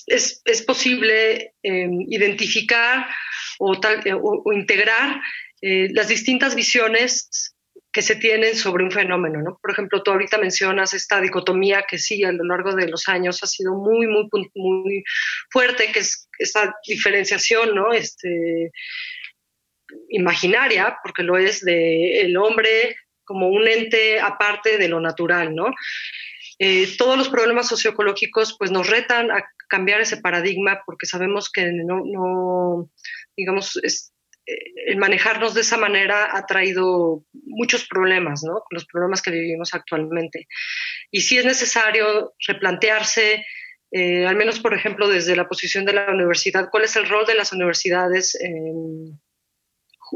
es, 0.06 0.62
posible 0.66 1.54
em, 1.62 2.02
identificar 2.08 3.06
o, 3.58 3.72
eh, 3.74 4.14
integrar 4.54 5.20
las 5.62 6.08
distintas 6.08 6.56
visiones 6.56 7.54
que 7.92 8.02
se 8.02 8.16
tienen 8.16 8.56
sobre 8.56 8.84
un 8.84 8.90
fenómeno, 8.90 9.58
Por 9.60 9.70
ejemplo, 9.70 10.02
tú 10.02 10.10
ahorita 10.10 10.38
mencionas 10.38 10.94
esta 10.94 11.20
dicotomía 11.20 11.84
que 11.88 11.98
sí 11.98 12.24
a 12.24 12.32
lo 12.32 12.42
largo 12.44 12.74
de 12.74 12.88
los 12.88 13.06
años 13.06 13.42
ha 13.42 13.46
sido 13.46 13.74
muy, 13.74 14.06
muy, 14.06 14.28
muy 14.54 15.04
fuerte, 15.50 15.92
que 15.92 16.00
es 16.00 16.28
esta 16.38 16.74
diferenciación, 16.88 17.74
¿no? 17.74 17.92
Este, 17.92 18.72
imaginaria, 20.08 20.96
porque 21.02 21.22
lo 21.22 21.36
es 21.36 21.60
de 21.60 22.20
el 22.22 22.36
hombre 22.36 22.96
como 23.24 23.48
un 23.48 23.66
ente 23.66 24.20
aparte 24.20 24.78
de 24.78 24.88
lo 24.88 25.00
natural, 25.00 25.54
¿no? 25.54 25.72
Eh, 26.58 26.96
todos 26.96 27.18
los 27.18 27.28
problemas 27.28 27.68
socioecológicos 27.68 28.56
pues 28.58 28.70
nos 28.70 28.88
retan 28.88 29.30
a 29.30 29.44
cambiar 29.68 30.00
ese 30.00 30.18
paradigma 30.18 30.82
porque 30.86 31.06
sabemos 31.06 31.50
que 31.50 31.72
no, 31.72 32.88
digamos, 33.36 33.80
eh, 34.46 34.54
el 34.86 34.96
manejarnos 34.96 35.54
de 35.54 35.62
esa 35.62 35.76
manera 35.76 36.36
ha 36.36 36.46
traído 36.46 37.24
muchos 37.32 37.86
problemas, 37.88 38.42
¿no? 38.44 38.62
Los 38.70 38.86
problemas 38.86 39.22
que 39.22 39.30
vivimos 39.30 39.74
actualmente. 39.74 40.46
Y 41.10 41.22
sí 41.22 41.38
es 41.38 41.44
necesario 41.44 42.34
replantearse, 42.46 43.44
eh, 43.90 44.26
al 44.26 44.36
menos 44.36 44.60
por 44.60 44.74
ejemplo 44.74 45.08
desde 45.08 45.36
la 45.36 45.48
posición 45.48 45.84
de 45.84 45.94
la 45.94 46.10
universidad, 46.10 46.68
cuál 46.70 46.84
es 46.84 46.96
el 46.96 47.08
rol 47.08 47.26
de 47.26 47.34
las 47.34 47.52
universidades 47.52 48.38
en 48.40 49.20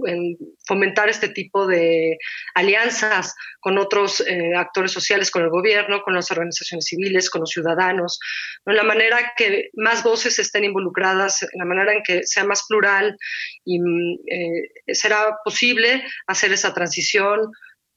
en 0.07 0.37
fomentar 0.67 1.09
este 1.09 1.29
tipo 1.29 1.67
de 1.67 2.19
alianzas 2.55 3.35
con 3.61 3.79
otros 3.79 4.21
eh, 4.21 4.55
actores 4.57 4.93
sociales, 4.93 5.31
con 5.31 5.43
el 5.43 5.51
gobierno, 5.51 6.03
con 6.03 6.15
las 6.15 6.31
organizaciones 6.31 6.87
civiles, 6.87 7.31
con 7.31 7.41
los 7.41 7.51
ciudadanos, 7.51 8.19
en 8.67 8.77
la 8.77 8.83
manera 8.83 9.33
que 9.37 9.71
más 9.75 10.03
voces 10.03 10.39
estén 10.39 10.65
involucradas, 10.65 11.43
en 11.43 11.59
la 11.59 11.65
manera 11.65 11.93
en 11.93 12.03
que 12.03 12.23
sea 12.25 12.45
más 12.45 12.65
plural 12.69 13.17
y 13.65 13.79
eh, 13.79 14.95
será 14.95 15.39
posible 15.45 16.05
hacer 16.27 16.53
esa 16.53 16.75
transición 16.75 17.51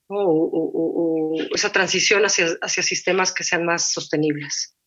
o, 0.07 1.35
esa 1.53 1.71
transición 1.71 2.23
hacia 2.23 2.83
sistemas 2.83 3.31
que 3.31 3.43
sean 3.43 3.63
más 3.63 3.91
sostenibles. 3.91 4.78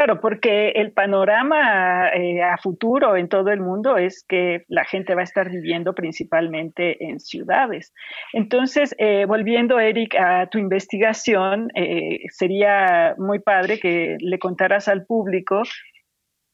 Claro, 0.00 0.18
porque 0.18 0.70
el 0.70 0.92
panorama 0.92 2.08
eh, 2.08 2.42
a 2.42 2.56
futuro 2.56 3.18
en 3.18 3.28
todo 3.28 3.50
el 3.50 3.60
mundo 3.60 3.98
es 3.98 4.24
que 4.26 4.64
la 4.68 4.86
gente 4.86 5.14
va 5.14 5.20
a 5.20 5.24
estar 5.24 5.50
viviendo 5.50 5.94
principalmente 5.94 7.04
en 7.04 7.20
ciudades. 7.20 7.92
Entonces, 8.32 8.94
eh, 8.96 9.26
volviendo, 9.26 9.78
Eric, 9.78 10.14
a 10.14 10.46
tu 10.46 10.56
investigación, 10.56 11.68
eh, 11.74 12.20
sería 12.30 13.14
muy 13.18 13.40
padre 13.40 13.78
que 13.78 14.16
le 14.20 14.38
contaras 14.38 14.88
al 14.88 15.04
público 15.04 15.64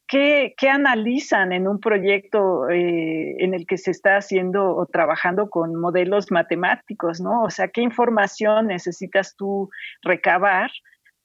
¿Qué, 0.08 0.54
analizan 0.68 1.52
en 1.52 1.66
un 1.66 1.80
proyecto 1.80 2.68
en 2.70 3.54
el 3.54 3.66
que 3.66 3.76
se 3.76 3.90
está 3.90 4.16
haciendo 4.16 4.76
o 4.76 4.86
trabajando 4.86 5.50
con 5.50 5.74
modelos 5.74 6.30
matemáticos, 6.30 7.20
¿no? 7.20 7.42
O 7.42 7.50
sea, 7.50 7.68
¿qué 7.68 7.80
información 7.80 8.68
necesitas 8.68 9.34
tú 9.36 9.68
recabar 10.02 10.70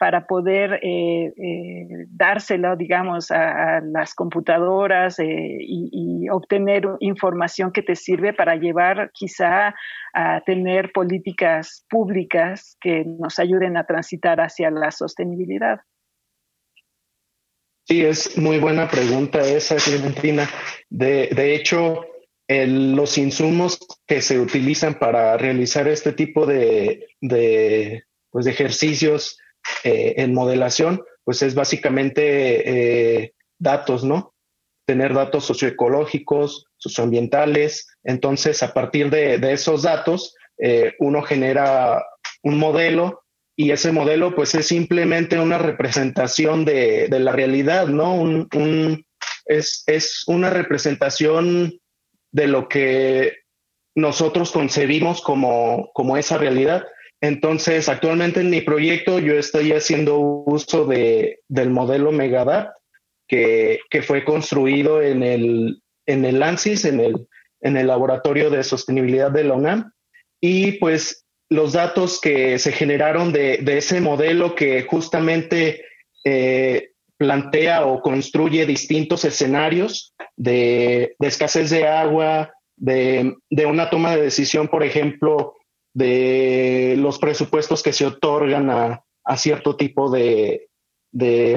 para 0.01 0.25
poder 0.25 0.79
eh, 0.81 1.31
eh, 1.37 1.87
dárselo, 2.09 2.75
digamos, 2.75 3.29
a, 3.29 3.81
las 3.81 4.15
computadoras 4.15 5.19
eh, 5.19 5.57
y, 5.59 6.27
obtener 6.31 6.87
información 7.01 7.71
que 7.71 7.83
te 7.83 7.95
sirve 7.95 8.33
para 8.33 8.55
llevar 8.55 9.11
quizá 9.13 9.75
a 10.15 10.41
tener 10.43 10.91
políticas 10.91 11.85
públicas 11.87 12.77
que 12.81 13.03
nos 13.05 13.37
ayuden 13.37 13.77
a 13.77 13.85
transitar 13.85 14.41
hacia 14.41 14.71
la 14.71 14.89
sostenibilidad. 14.89 15.81
Sí, 17.87 18.03
es 18.03 18.35
muy 18.39 18.57
buena 18.57 18.87
pregunta 18.87 19.41
esa, 19.41 19.75
Clementina. 19.75 20.49
De, 20.89 21.53
hecho, 21.53 22.07
los 22.47 23.19
insumos 23.19 23.77
que 24.07 24.23
se 24.23 24.39
utilizan 24.39 24.95
para 24.95 25.37
realizar 25.37 25.87
este 25.87 26.11
tipo 26.11 26.47
de, 26.47 27.07
pues, 28.31 28.45
de 28.45 28.51
ejercicios 28.51 29.37
eh, 29.83 30.15
en 30.17 30.33
modelación, 30.33 31.03
pues 31.23 31.41
es 31.41 31.55
básicamente 31.55 33.21
eh, 33.23 33.33
datos, 33.59 34.03
¿no? 34.03 34.33
Tener 34.85 35.13
datos 35.13 35.45
socioecológicos, 35.45 36.65
socioambientales. 36.77 37.87
Entonces, 38.03 38.63
a 38.63 38.73
partir 38.73 39.09
de, 39.09 39.39
esos 39.51 39.83
datos, 39.83 40.35
eh, 40.57 40.93
uno 40.99 41.21
genera 41.21 42.03
un 42.43 42.57
modelo 42.57 43.23
y 43.55 43.71
ese 43.71 43.91
modelo, 43.91 44.35
pues 44.35 44.55
es 44.55 44.67
simplemente 44.67 45.39
una 45.39 45.57
representación 45.57 46.65
de, 46.65 47.07
la 47.09 47.31
realidad, 47.31 47.87
¿no? 47.87 48.47
Es, 49.45 49.83
es 49.87 50.23
una 50.27 50.49
representación 50.49 51.79
de 52.31 52.47
lo 52.47 52.67
que 52.67 53.41
nosotros 53.95 54.51
concebimos 54.51 55.21
como, 55.21 55.91
como 55.93 56.17
esa 56.17 56.37
realidad. 56.37 56.85
Entonces, 57.21 57.87
actualmente 57.87 58.41
en 58.41 58.49
mi 58.49 58.61
proyecto 58.61 59.19
yo 59.19 59.35
estoy 59.35 59.71
haciendo 59.73 60.17
uso 60.19 60.85
de, 60.85 61.39
del 61.47 61.69
modelo 61.69 62.11
Megadat, 62.11 62.69
que, 63.27 63.79
que, 63.89 64.01
fue 64.01 64.25
construido 64.25 65.01
en 65.01 65.23
el, 65.23 65.81
en 66.07 66.25
el 66.25 66.41
ANSYS, 66.41 66.85
en 66.85 66.99
el, 66.99 67.27
en 67.61 67.77
el 67.77 67.87
Laboratorio 67.87 68.49
de 68.49 68.63
Sostenibilidad 68.63 69.31
de 69.31 69.43
la 69.43 69.53
UNAM. 69.53 69.91
Y 70.41 70.73
pues 70.73 71.25
los 71.49 71.73
datos 71.73 72.19
que 72.19 72.57
se 72.59 72.71
generaron 72.71 73.31
de, 73.31 73.57
de 73.57 73.77
ese 73.77 74.01
modelo 74.01 74.55
que 74.55 74.83
justamente 74.83 75.85
eh, 76.25 76.91
plantea 77.17 77.85
o 77.85 78.01
construye 78.01 78.65
distintos 78.65 79.25
escenarios 79.25 80.15
de, 80.35 81.15
de 81.19 81.27
escasez 81.27 81.69
de 81.69 81.87
agua, 81.87 82.51
de, 82.77 83.35
de, 83.49 83.65
una 83.67 83.91
toma 83.91 84.15
de 84.15 84.23
decisión, 84.23 84.67
por 84.67 84.83
ejemplo, 84.83 85.53
de 85.93 86.95
los 86.97 87.19
presupuestos 87.19 87.83
que 87.83 87.93
se 87.93 88.05
otorgan 88.05 88.69
a, 88.69 89.03
cierto 89.37 89.75
tipo 89.75 90.09
de, 90.09 90.67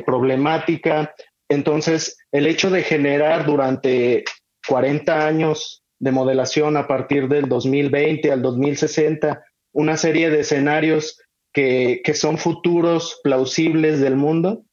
problemática. 0.05 1.15
Entonces, 1.49 2.17
el 2.33 2.47
hecho 2.47 2.71
de 2.71 2.83
generar 2.83 3.47
durante 3.47 4.25
40 4.69 5.27
años 5.27 5.83
de 5.99 6.13
modelación 6.13 6.77
a 6.77 6.87
partir 6.87 7.29
del 7.29 7.49
2020 7.49 8.33
al 8.33 8.43
2060 8.43 9.45
una 9.73 9.97
serie 9.97 10.31
de 10.31 10.41
escenarios 10.41 11.21
que, 11.53 12.03
son 12.15 12.39
futuros 12.39 13.21
plausibles 13.23 14.01
del 14.01 14.17
mundo 14.17 14.65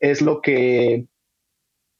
es 0.00 0.22
lo 0.22 0.40
que 0.40 1.06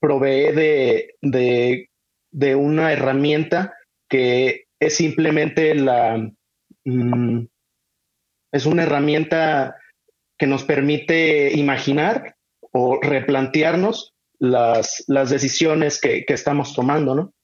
provee 0.00 0.52
de, 0.52 1.88
de 2.30 2.54
una 2.56 2.92
herramienta 2.92 3.74
que 4.08 4.64
es 4.80 4.96
simplemente 4.96 5.74
la, 5.74 6.32
Mm, 6.84 7.46
es 8.52 8.66
una 8.66 8.82
herramienta 8.82 9.76
que 10.38 10.46
nos 10.46 10.64
permite 10.64 11.52
imaginar 11.52 12.36
o 12.72 12.98
replantearnos 13.00 14.14
las, 14.38 15.04
las 15.06 15.30
decisiones 15.30 16.00
que, 16.00 16.24
estamos 16.28 16.74
tomando, 16.74 17.14
¿no? 17.14 17.34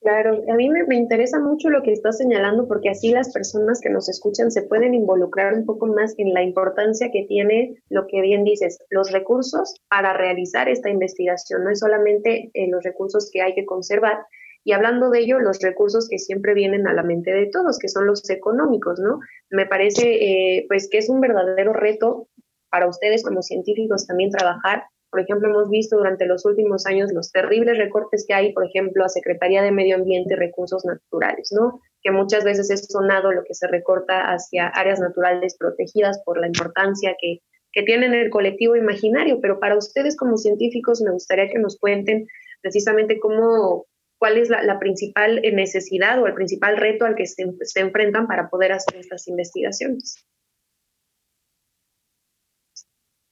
Claro, 0.00 0.40
a 0.48 0.54
mí 0.54 0.70
me, 0.70 0.94
interesa 0.94 1.40
mucho 1.40 1.68
lo 1.68 1.82
que 1.82 1.90
estás 1.90 2.18
señalando 2.18 2.68
porque 2.68 2.90
así 2.90 3.10
las 3.10 3.32
personas 3.32 3.80
que 3.80 3.90
nos 3.90 4.08
escuchan 4.08 4.52
se 4.52 4.62
pueden 4.62 4.94
involucrar 4.94 5.54
un 5.54 5.66
poco 5.66 5.86
más 5.86 6.14
en 6.18 6.32
la 6.32 6.44
importancia 6.44 7.10
que 7.10 7.24
tiene 7.24 7.82
lo 7.88 8.06
que 8.06 8.20
bien 8.20 8.44
dices, 8.44 8.78
los 8.90 9.10
recursos 9.10 9.74
para 9.88 10.12
realizar 10.12 10.68
esta 10.68 10.90
investigación. 10.90 11.64
No 11.64 11.70
es 11.70 11.80
solamente 11.80 12.52
eh, 12.54 12.68
los 12.68 12.84
recursos 12.84 13.28
que 13.32 13.42
hay 13.42 13.54
que 13.56 13.66
conservar, 13.66 14.18
y 14.66 14.72
hablando 14.72 15.10
de 15.10 15.20
ello, 15.20 15.38
los 15.38 15.60
recursos 15.60 16.08
que 16.08 16.18
siempre 16.18 16.52
vienen 16.52 16.88
a 16.88 16.92
la 16.92 17.04
mente 17.04 17.32
de 17.32 17.46
todos, 17.46 17.78
que 17.78 17.86
son 17.86 18.04
los 18.04 18.28
económicos, 18.28 18.98
¿no? 18.98 19.20
Me 19.48 19.64
parece 19.64 20.02
eh, 20.24 20.64
pues 20.66 20.88
que 20.90 20.98
es 20.98 21.08
un 21.08 21.20
verdadero 21.20 21.72
reto 21.72 22.26
para 22.68 22.88
ustedes 22.88 23.22
como 23.22 23.42
científicos 23.42 24.08
también 24.08 24.32
trabajar. 24.32 24.82
Por 25.08 25.20
ejemplo, 25.20 25.48
hemos 25.48 25.70
visto 25.70 25.96
durante 25.96 26.26
los 26.26 26.44
últimos 26.44 26.84
años 26.84 27.12
los 27.12 27.30
terribles 27.30 27.78
recortes 27.78 28.24
que 28.26 28.34
hay, 28.34 28.52
por 28.52 28.66
ejemplo, 28.66 29.04
a 29.04 29.08
Secretaría 29.08 29.62
de 29.62 29.70
Medio 29.70 29.94
Ambiente 29.94 30.34
y 30.34 30.36
Recursos 30.36 30.84
Naturales, 30.84 31.52
¿no? 31.52 31.80
que 32.02 32.10
muchas 32.10 32.42
veces 32.42 32.68
es 32.70 32.86
sonado 32.88 33.30
lo 33.30 33.44
que 33.44 33.54
se 33.54 33.68
recorta 33.68 34.32
hacia 34.32 34.66
áreas 34.66 34.98
naturales 34.98 35.56
protegidas 35.56 36.20
por 36.24 36.40
la 36.40 36.48
importancia 36.48 37.16
que, 37.20 37.38
que 37.70 37.84
tienen 37.84 38.14
el 38.14 38.30
colectivo 38.30 38.74
imaginario, 38.74 39.40
pero 39.40 39.60
para 39.60 39.78
ustedes 39.78 40.16
como 40.16 40.38
científicos 40.38 41.02
me 41.02 41.12
gustaría 41.12 41.48
que 41.48 41.60
nos 41.60 41.78
cuenten 41.78 42.26
precisamente 42.62 43.20
cómo, 43.20 43.86
cuál 44.18 44.38
es 44.38 44.48
la, 44.48 44.78
principal 44.78 45.40
necesidad 45.42 46.20
o 46.20 46.26
el 46.26 46.34
principal 46.34 46.76
reto 46.76 47.04
al 47.04 47.14
que 47.14 47.26
se, 47.26 47.44
enfrentan 47.80 48.26
para 48.26 48.48
poder 48.48 48.72
hacer 48.72 48.96
estas 48.96 49.28
investigaciones. 49.28 50.24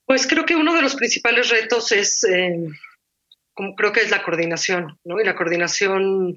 Pues 0.07 0.27
creo 0.27 0.45
que 0.45 0.57
uno 0.57 0.75
de 0.75 0.83
los 0.83 0.97
principales 0.97 1.49
retos 1.49 1.91
es, 1.93 2.25
eh, 2.25 2.67
como 3.55 3.75
creo 3.75 3.93
que 3.93 4.01
es 4.01 4.11
la 4.11 4.23
coordinación, 4.23 4.99
¿no? 5.05 5.19
Y 5.19 5.25
la 5.25 5.35
coordinación, 5.35 6.37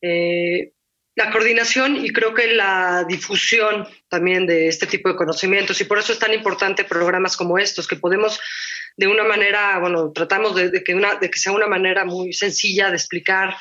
eh, 0.00 0.72
la 1.14 1.30
coordinación 1.30 2.04
y 2.04 2.12
creo 2.12 2.34
que 2.34 2.48
la 2.48 3.04
difusión 3.08 3.86
también 4.08 4.46
de 4.46 4.66
este 4.66 4.88
tipo 4.88 5.08
de 5.08 5.14
conocimientos. 5.14 5.80
Y 5.80 5.84
por 5.84 5.98
eso 5.98 6.12
es 6.12 6.18
tan 6.18 6.34
importante 6.34 6.82
programas 6.84 7.36
como 7.36 7.56
estos, 7.56 7.86
que 7.86 7.94
podemos 7.94 8.40
de 8.96 9.06
una 9.06 9.24
manera, 9.24 9.78
bueno, 9.78 10.12
tratamos 10.12 10.54
de, 10.54 10.84
que, 10.84 11.38
sea 11.38 11.52
una 11.52 11.66
manera 11.66 12.04
muy 12.04 12.32
sencilla 12.32 12.90
de 12.90 12.96
explicar 12.96 13.56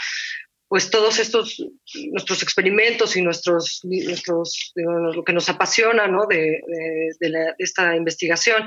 pues 0.68 0.90
todos 0.90 1.20
estos 1.20 1.64
nuestros 2.12 2.42
experimentos 2.42 3.16
y 3.16 3.22
nuestros, 3.22 3.82
nuestros 3.84 4.72
lo 4.76 5.24
que 5.24 5.34
nos 5.34 5.48
apasiona 5.48 6.08
¿no? 6.08 6.26
de, 6.26 6.62
esta 7.60 7.96
investigación. 7.96 8.64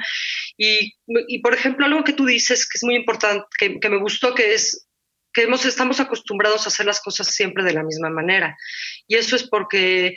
Y, 0.57 0.95
y, 1.07 1.41
por 1.41 1.53
ejemplo 1.53 1.85
algo 1.85 2.05
que 2.05 2.13
tú 2.13 2.25
dices 2.25 2.69
que 2.69 2.79
es 2.79 2.85
muy 2.85 2.95
importante 2.95 3.45
que, 3.59 3.81
que 3.81 3.89
me 3.89 3.99
gustó 3.99 4.35
que 4.35 4.55
es 4.55 4.87
que 5.33 5.43
hemos, 5.43 5.67
estamos 5.67 6.01
acostumbrados 6.01 6.65
a 6.65 6.69
hacer 6.69 6.87
las 6.87 7.01
cosas 7.01 7.27
siempre 7.27 7.63
de 7.63 7.75
la 7.75 7.83
misma 7.83 8.09
manera. 8.09 8.57
Y 9.07 9.17
eso 9.17 9.37
es 9.37 9.43
porque 9.43 10.15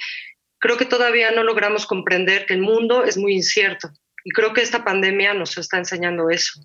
creo 0.60 0.78
que 0.78 0.86
todavía 0.86 1.32
no 1.32 1.44
logramos 1.44 1.86
comprender 1.86 2.46
que 2.46 2.54
el 2.54 2.62
mundo 2.62 3.04
es 3.04 3.18
muy 3.18 3.34
incierto 3.34 3.90
y 4.24 4.32
creo 4.32 4.54
que 4.54 4.62
esta 4.62 4.84
pandemia 4.84 5.34
nos 5.34 5.58
está 5.58 5.78
enseñando 5.78 6.30
eso. 6.30 6.62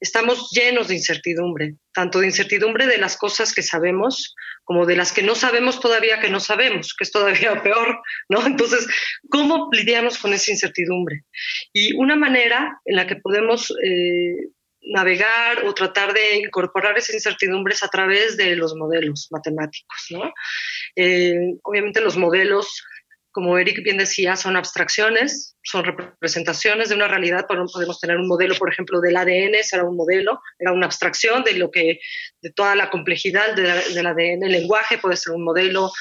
Estamos 0.00 0.50
llenos 0.50 0.88
de 0.88 0.94
incertidumbre, 0.94 1.76
tanto 1.92 2.20
de 2.20 2.26
incertidumbre 2.26 2.86
de 2.86 2.98
las 2.98 3.16
cosas 3.16 3.54
que 3.54 3.62
sabemos 3.62 4.34
como 4.64 4.84
de 4.84 4.96
las 4.96 5.12
que 5.12 5.22
no 5.22 5.34
sabemos 5.34 5.80
todavía 5.80 6.20
que 6.20 6.28
no 6.28 6.40
sabemos, 6.40 6.94
que 6.94 7.04
es 7.04 7.12
todavía 7.12 7.60
peor, 7.62 8.00
¿no? 8.28 8.44
Entonces, 8.44 8.86
¿cómo 9.30 9.68
lidiamos 9.72 10.18
con 10.18 10.34
esa 10.34 10.50
incertidumbre? 10.50 11.24
Y 11.72 11.94
una 11.96 12.16
manera 12.16 12.80
en 12.84 12.96
la 12.96 13.06
que 13.06 13.16
podemos 13.16 13.72
eh, 13.82 14.34
navegar 14.82 15.64
o 15.64 15.74
tratar 15.74 16.12
de 16.12 16.36
incorporar 16.36 16.96
esa 16.98 17.12
incertidumbre 17.12 17.74
es 17.74 17.82
a 17.82 17.88
través 17.88 18.36
de 18.36 18.56
los 18.56 18.74
modelos 18.74 19.28
matemáticos, 19.30 20.06
¿no? 20.10 20.32
Eh, 20.94 21.56
obviamente 21.62 22.00
los 22.00 22.16
modelos 22.16 22.84
como 23.36 23.58
Eric 23.58 23.82
bien 23.84 23.98
decía, 23.98 24.34
son 24.34 24.56
abstracciones, 24.56 25.58
son 25.62 25.84
representaciones 25.84 26.88
de 26.88 26.94
una 26.94 27.06
realidad. 27.06 27.44
Podemos 27.46 28.00
tener 28.00 28.16
un 28.16 28.26
modelo, 28.26 28.54
por 28.54 28.72
ejemplo, 28.72 28.98
del 28.98 29.14
ADN, 29.14 29.62
será 29.62 29.84
un 29.84 29.94
modelo, 29.94 30.40
era 30.58 30.72
una 30.72 30.86
abstracción 30.86 31.44
de 31.44 31.52
lo 31.52 31.70
que, 31.70 32.00
de 32.40 32.52
toda 32.52 32.74
la 32.74 32.88
complejidad 32.88 33.54
del 33.54 34.06
ADN. 34.06 34.44
El 34.44 34.52
lenguaje 34.52 34.96
puede 34.96 35.18
ser 35.18 35.34
un 35.34 35.44
modelo. 35.44 35.92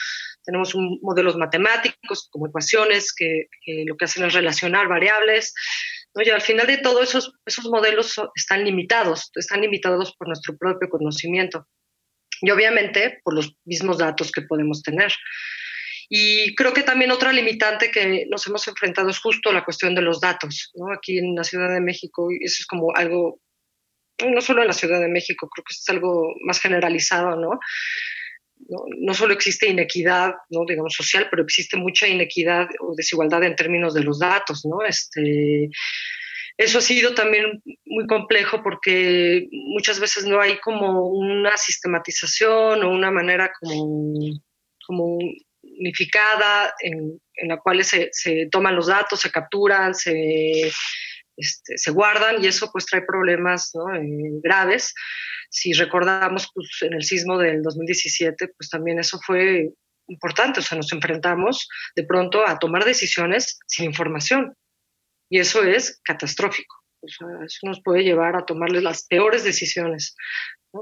Tenemos 0.45 0.75
un, 0.75 0.97
modelos 1.01 1.35
matemáticos 1.35 2.29
como 2.31 2.47
ecuaciones 2.47 3.13
que, 3.13 3.49
lo 3.85 3.97
que 3.97 4.05
hacen 4.05 4.23
es 4.23 4.33
relacionar 4.33 4.87
variables. 4.87 5.53
Y 6.15 6.29
al 6.29 6.41
final 6.41 6.67
de 6.67 6.77
todo, 6.77 7.03
esos, 7.03 7.33
esos 7.45 7.65
modelos 7.65 8.15
están 8.33 8.63
limitados, 8.63 9.29
están 9.35 9.59
limitados 9.59 10.15
por 10.17 10.29
nuestro 10.29 10.55
propio 10.57 10.87
conocimiento 10.87 11.67
y 12.39 12.49
obviamente 12.49 13.19
por 13.25 13.33
los 13.33 13.57
mismos 13.65 13.97
datos 13.97 14.31
que 14.31 14.43
podemos 14.43 14.81
tener. 14.81 15.11
Y 16.09 16.53
creo 16.55 16.73
que 16.73 16.83
también 16.83 17.11
otra 17.11 17.31
limitante 17.31 17.89
que 17.91 18.25
nos 18.29 18.45
hemos 18.47 18.67
enfrentado 18.67 19.09
es 19.09 19.19
justo 19.19 19.51
la 19.51 19.63
cuestión 19.63 19.95
de 19.95 20.01
los 20.01 20.21
datos. 20.21 20.71
¿no? 20.75 20.91
Aquí 20.93 21.17
en 21.17 21.35
la 21.35 21.43
Ciudad 21.43 21.73
de 21.73 21.81
México, 21.81 22.29
eso 22.39 22.57
es 22.59 22.67
como 22.67 22.95
algo, 22.95 23.39
no 24.25 24.41
solo 24.41 24.61
en 24.61 24.67
la 24.67 24.73
Ciudad 24.73 24.99
de 24.99 25.07
México, 25.07 25.49
creo 25.53 25.63
que 25.63 25.73
es 25.73 25.89
algo 25.89 26.33
más 26.45 26.59
generalizado, 26.59 27.35
¿no? 27.35 27.59
No, 28.67 28.85
no, 28.99 29.13
solo 29.13 29.33
existe 29.33 29.67
inequidad, 29.67 30.33
¿no? 30.49 30.63
digamos, 30.65 30.93
social, 30.93 31.27
pero 31.29 31.43
existe 31.43 31.75
mucha 31.75 32.07
inequidad 32.07 32.67
o 32.79 32.95
desigualdad 32.95 33.43
en 33.43 33.55
términos 33.55 33.93
de 33.93 34.03
los 34.03 34.19
datos, 34.19 34.65
¿no? 34.65 34.81
Este, 34.81 35.69
eso 36.57 36.77
ha 36.77 36.81
sido 36.81 37.13
también 37.13 37.61
muy 37.85 38.07
complejo 38.07 38.63
porque 38.63 39.47
muchas 39.51 39.99
veces 39.99 40.25
no 40.25 40.39
hay 40.39 40.57
como 40.59 41.09
una 41.09 41.57
sistematización 41.57 42.81
o 42.83 42.91
una 42.91 43.11
manera 43.11 43.51
como, 43.59 44.39
como 44.87 45.19
unificada 45.79 46.73
en, 46.79 47.19
la 47.47 47.57
cual 47.57 47.83
se, 47.83 48.09
toman 48.51 48.75
los 48.75 48.87
datos, 48.87 49.19
se 49.19 49.31
capturan, 49.31 49.93
se, 49.93 50.71
este, 51.37 51.77
se 51.77 51.91
guardan 51.91 52.43
y 52.43 52.47
eso 52.47 52.69
pues 52.71 52.85
trae 52.85 53.01
problemas 53.01 53.73
eh, 53.75 54.39
graves. 54.41 54.93
Si 55.49 55.73
recordamos 55.73 56.49
pues, 56.53 56.69
en 56.81 56.93
el 56.93 57.03
sismo 57.03 57.37
del 57.37 57.61
2017, 57.61 58.49
pues 58.57 58.69
también 58.69 58.99
eso 58.99 59.19
fue 59.25 59.69
importante, 60.07 60.59
o 60.59 60.63
sea, 60.63 60.77
nos 60.77 60.91
enfrentamos 60.93 61.67
de 61.95 62.03
pronto 62.03 62.47
a 62.47 62.59
tomar 62.59 62.85
decisiones 62.85 63.59
sin 63.65 63.85
información 63.85 64.55
y 65.29 65.39
eso 65.39 65.63
es 65.63 65.99
catastrófico. 66.03 66.75
O 67.01 67.07
sea, 67.07 67.27
eso 67.45 67.59
nos 67.63 67.81
puede 67.81 68.03
llevar 68.03 68.35
a 68.35 68.45
tomar 68.45 68.71
las 68.71 69.05
peores 69.05 69.43
decisiones. 69.43 70.15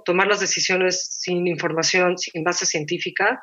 Tomar 0.05 0.27
las 0.27 0.39
decisiones 0.39 1.05
sin 1.19 1.45
información, 1.47 2.17
sin 2.17 2.43
base 2.43 2.65
científica, 2.65 3.41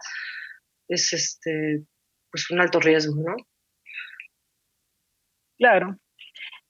es 0.90 1.12
este, 1.12 1.84
pues 2.30 2.50
un 2.50 2.60
alto 2.60 2.80
riesgo, 2.80 3.14
¿no? 3.16 3.36
Claro. 5.58 5.96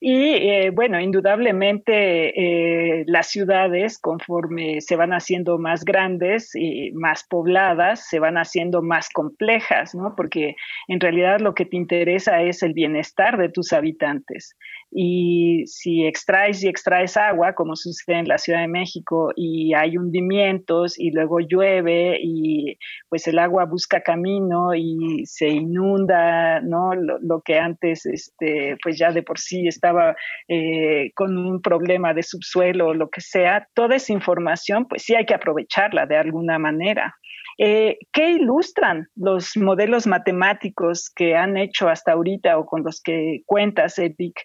Y 0.03 0.15
eh, 0.15 0.71
bueno, 0.71 0.99
indudablemente 0.99 3.01
eh, 3.01 3.05
las 3.07 3.29
ciudades, 3.29 3.99
conforme 3.99 4.81
se 4.81 4.97
van 4.97 5.13
haciendo 5.13 5.59
más 5.59 5.85
grandes 5.85 6.55
y 6.55 6.91
más 6.93 7.27
pobladas, 7.29 8.09
se 8.09 8.19
van 8.19 8.39
haciendo 8.39 8.81
más 8.81 9.11
complejas, 9.11 9.95
¿no? 9.95 10.15
Porque 10.17 10.57
en 10.89 11.01
realidad 11.01 11.41
lo 11.41 11.55
que 11.55 11.67
te 11.67 11.77
interesa 11.77 12.43
es 12.43 12.63
el 12.63 12.73
bienestar 12.73 13.37
de 13.37 13.51
tus 13.51 13.75
habitantes 13.75 14.57
y 14.91 15.65
si 15.67 16.05
extraes 16.05 16.65
y 16.65 16.69
extraes 16.69 17.17
agua, 17.17 17.55
como 17.55 17.77
sucede 17.77 18.19
en 18.19 18.29
la 18.29 18.39
Ciudad 18.39 18.61
de 18.61 18.69
México, 18.69 19.31
y 19.37 19.73
hay 19.75 19.97
hundimientos 19.97 20.99
y 20.99 21.11
luego 21.13 21.39
llueve 21.41 22.19
y 22.21 22.77
pues 23.09 23.27
el 23.29 23.39
agua 23.39 23.67
busca 23.67 24.01
camino 24.03 24.75
y 24.75 25.25
se 25.27 25.49
inunda, 25.49 26.61
¿no? 26.61 26.95
Lo, 26.95 27.41
que 27.43 27.59
antes, 27.59 28.05
este, 28.07 28.77
pues 28.83 28.99
ya 28.99 29.13
de 29.13 29.23
por 29.23 29.39
sí 29.39 29.67
estaba 29.69 30.17
eh, 30.49 31.13
con 31.15 31.39
un 31.39 31.63
problema 31.63 32.13
de 32.13 32.23
subsuelo 32.23 32.89
o 32.89 32.95
lo 32.95 33.09
que 33.11 33.21
sea, 33.21 33.69
toda 33.75 33.97
esa 33.97 34.13
información, 34.13 34.87
pues 34.89 35.03
sí 35.03 35.15
hay 35.15 35.25
que 35.25 35.35
aprovecharla 35.35 36.07
de 36.07 36.17
alguna 36.17 36.59
manera. 36.59 37.15
Eh, 37.63 37.99
¿Qué 38.11 38.31
ilustran 38.31 39.09
los 39.17 39.55
modelos 39.55 40.07
matemáticos 40.07 41.11
que 41.15 41.37
han 41.37 41.59
hecho 41.59 41.91
hasta 41.91 42.13
ahorita 42.13 42.59
o 42.59 42.65
con 42.65 42.83
los 42.83 43.03
que 43.03 43.43
cuentas, 43.45 43.99
Eric? 43.99 44.41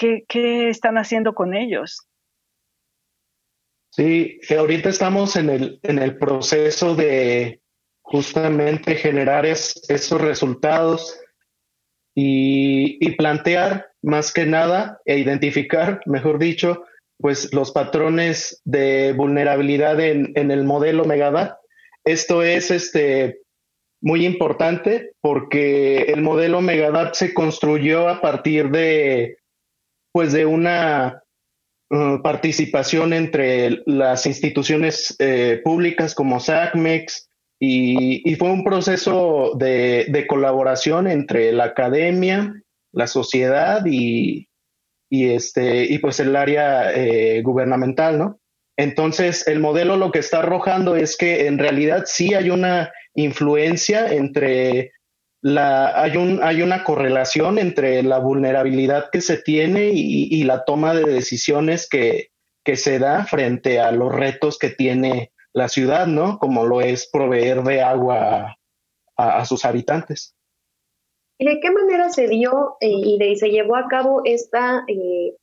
¿Qué, 0.00 0.70
están 0.70 0.96
haciendo 0.96 1.34
con 1.34 1.54
ellos? 1.54 2.08
Sí, 3.92 4.40
ahorita 4.56 4.88
estamos 4.88 5.36
en 5.36 5.50
el, 5.50 5.80
en 5.82 5.98
el 5.98 6.16
proceso 6.16 6.94
de 6.94 7.60
justamente 8.00 8.94
generar 8.94 9.44
esos 9.44 10.20
resultados 10.20 11.20
y, 12.14 13.10
plantear 13.16 13.88
más 14.02 14.32
que 14.32 14.46
nada 14.46 15.00
e 15.04 15.18
identificar, 15.18 16.00
mejor 16.06 16.38
dicho, 16.38 16.84
pues 17.18 17.52
los 17.52 17.70
patrones 17.70 18.62
de 18.64 19.12
vulnerabilidad 19.12 20.00
en, 20.00 20.32
el 20.34 20.64
modelo 20.64 21.04
Megadat. 21.04 21.58
Esto 22.04 22.42
es 22.42 22.70
este, 22.70 23.40
muy 24.00 24.24
importante 24.24 25.12
porque 25.20 26.02
el 26.02 26.22
modelo 26.22 26.62
Megadat 26.62 27.14
se 27.14 27.34
construyó 27.34 28.08
a 28.08 28.22
partir 28.22 28.70
de 28.70 29.39
pues 30.12 30.32
de 30.32 30.46
una 30.46 31.22
uh, 31.90 32.22
participación 32.22 33.12
entre 33.12 33.82
las 33.86 34.26
instituciones 34.26 35.16
eh, 35.18 35.60
públicas 35.62 36.14
como 36.14 36.40
SACMEX 36.40 37.28
y, 37.62 38.34
fue 38.36 38.50
un 38.50 38.64
proceso 38.64 39.52
de, 39.56 40.24
colaboración 40.26 41.06
entre 41.06 41.52
la 41.52 41.64
academia, 41.64 42.54
la 42.90 43.06
sociedad 43.06 43.84
y, 43.84 44.48
este, 45.10 45.84
y 45.84 45.98
pues 45.98 46.20
el 46.20 46.36
área 46.36 46.90
eh, 46.94 47.42
gubernamental, 47.42 48.18
¿no? 48.18 48.40
Entonces, 48.78 49.46
el 49.46 49.60
modelo 49.60 49.98
lo 49.98 50.10
que 50.10 50.20
está 50.20 50.38
arrojando 50.38 50.96
es 50.96 51.18
que 51.18 51.46
en 51.46 51.58
realidad 51.58 52.04
sí 52.06 52.32
hay 52.32 52.48
una 52.48 52.90
influencia 53.14 54.10
entre 54.10 54.92
la, 55.42 56.00
hay, 56.00 56.16
un, 56.16 56.40
hay 56.42 56.62
una 56.62 56.84
correlación 56.84 57.58
entre 57.58 58.02
la 58.02 58.18
vulnerabilidad 58.18 59.10
que 59.10 59.20
se 59.20 59.38
tiene 59.38 59.90
y, 59.92 60.42
la 60.44 60.64
toma 60.64 60.94
de 60.94 61.04
decisiones 61.04 61.88
que, 61.88 62.30
se 62.72 63.00
da 63.00 63.24
frente 63.24 63.80
a 63.80 63.90
los 63.90 64.14
retos 64.14 64.56
que 64.56 64.70
tiene 64.70 65.32
la 65.52 65.68
ciudad, 65.68 66.06
¿no? 66.06 66.38
Como 66.38 66.64
lo 66.66 66.80
es 66.80 67.10
proveer 67.10 67.64
de 67.64 67.82
agua 67.82 68.56
a, 69.16 69.44
sus 69.44 69.64
habitantes. 69.64 70.36
¿Y 71.36 71.46
de 71.46 71.58
qué 71.58 71.72
manera 71.72 72.10
se 72.10 72.28
dio 72.28 72.76
eh, 72.80 72.88
y 72.88 73.18
de, 73.18 73.34
se 73.34 73.48
llevó 73.48 73.74
a 73.74 73.88
cabo 73.88 74.22
esta 74.24 74.84
eh, 74.86 75.34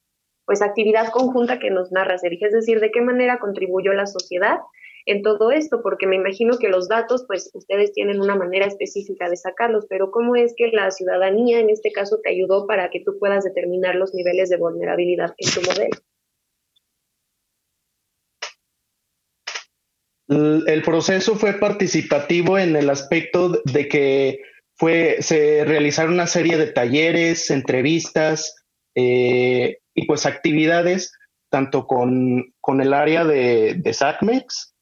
pues 0.46 0.62
actividad 0.62 1.10
conjunta 1.10 1.60
que 1.60 1.70
nos 1.70 1.92
narra 1.92 2.18
Sergio? 2.18 2.48
Es 2.48 2.54
decir, 2.54 2.80
¿de 2.80 2.92
qué 2.92 3.02
manera 3.02 3.40
contribuyó 3.40 3.92
la 3.92 4.06
sociedad 4.06 4.60
en 5.08 5.24
todo 5.24 5.52
esto? 5.52 5.82
Porque 5.82 6.06
me 6.06 6.18
imagino 6.18 6.58
que 6.58 6.68
los 6.68 6.88
datos, 6.88 7.24
pues 7.28 7.50
ustedes 7.54 7.94
tienen 7.94 8.22
una 8.22 8.36
manera 8.36 8.66
específica 8.66 9.30
de 9.30 9.38
sacarlos, 9.38 9.86
pero 9.90 10.12
¿cómo 10.12 10.36
es 10.36 10.54
que 10.56 10.68
la 10.68 10.92
ciudadanía 10.92 11.60
en 11.60 11.70
este 11.70 11.92
caso 11.92 12.20
te 12.22 12.30
ayudó 12.30 12.68
para 12.68 12.90
que 12.90 13.02
tú 13.04 13.18
puedas 13.18 13.46
determinar 13.46 13.96
los 13.96 14.14
niveles 14.14 14.50
de 14.50 14.58
vulnerabilidad 14.58 15.34
en 15.38 15.52
tu 15.52 15.62
modelo? 15.62 15.98
El 20.68 20.82
proceso 20.84 21.36
fue 21.36 21.54
participativo 21.54 22.60
en 22.60 22.76
el 22.76 22.90
aspecto 22.90 23.62
de 23.64 23.88
que 23.88 24.42
fue, 24.76 25.22
se 25.22 25.64
realizaron 25.64 26.14
una 26.14 26.28
serie 26.28 26.58
de 26.58 26.68
talleres, 26.68 27.50
entrevistas 27.50 28.56
eh, 28.94 29.78
y 29.96 30.06
pues 30.06 30.26
actividades 30.26 31.14
tanto 31.50 31.88
con, 31.88 32.54
el 32.82 32.94
área 32.94 33.24
de, 33.24 33.76
de, 33.76 33.94
SACMEX 33.94 34.76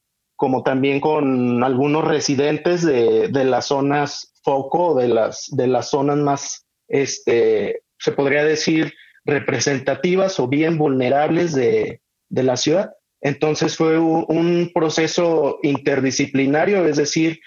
como 0.45 0.61
también 0.61 0.99
con 0.99 1.63
algunos 1.63 2.05
residentes 2.05 2.85
de, 2.85 3.29
las 3.31 3.65
zonas 3.65 4.31
foco, 4.43 4.93
de 4.93 5.07
las, 5.07 5.47
de 5.49 5.65
las 5.65 5.89
zonas 5.89 6.17
más, 6.17 6.67
este, 6.87 7.81
se 7.97 8.11
podría 8.11 8.43
decir, 8.43 8.93
representativas 9.25 10.39
o 10.39 10.47
bien 10.47 10.77
vulnerables 10.77 11.55
de 11.55 11.99
la 12.29 12.57
ciudad. 12.57 12.91
Entonces 13.21 13.75
fue 13.75 13.97
un 13.97 14.69
proceso 14.71 15.57
interdisciplinario, 15.63 16.85
es 16.85 16.97
decir, 16.97 17.39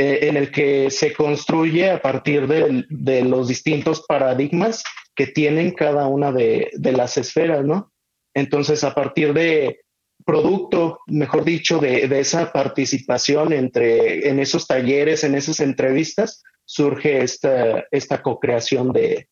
eh, 0.00 0.28
en 0.28 0.38
el 0.38 0.50
que 0.50 0.90
se 0.90 1.12
construye 1.12 1.90
a 1.90 2.00
partir 2.00 2.46
de, 2.46 3.22
los 3.24 3.48
distintos 3.48 4.06
paradigmas 4.08 4.82
que 5.14 5.26
tienen 5.26 5.72
cada 5.72 6.06
una 6.06 6.32
de, 6.32 6.70
las 6.80 7.18
esferas, 7.18 7.62
¿no? 7.66 7.92
Entonces, 8.32 8.84
a 8.84 8.94
partir 8.94 9.34
de 9.34 9.80
producto, 10.24 11.00
mejor 11.06 11.44
dicho, 11.44 11.78
de, 11.78 12.04
esa 12.18 12.52
participación 12.52 13.52
entre, 13.52 14.28
en 14.28 14.38
esos 14.40 14.66
talleres, 14.66 15.24
en 15.24 15.34
esas 15.34 15.60
entrevistas, 15.60 16.42
surge 16.64 17.22
esta, 17.22 17.84
esta 17.90 18.22
co-creación 18.22 18.92
de, 18.92 19.28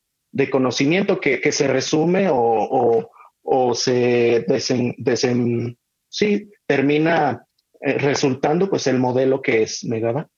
conocimiento 0.51 1.21
que, 1.21 1.53
se 1.53 1.67
resume 1.67 2.29
o, 2.31 3.75
se 3.75 4.45
desen, 4.49 5.79
sí 6.09 6.51
termina 6.67 7.47
eh, 7.81 7.99
resultando 7.99 8.69
pues 8.69 8.87
el 8.87 8.99
modelo 8.99 9.43
que 9.43 9.63
es 9.63 9.85
Megabat. 9.85 10.29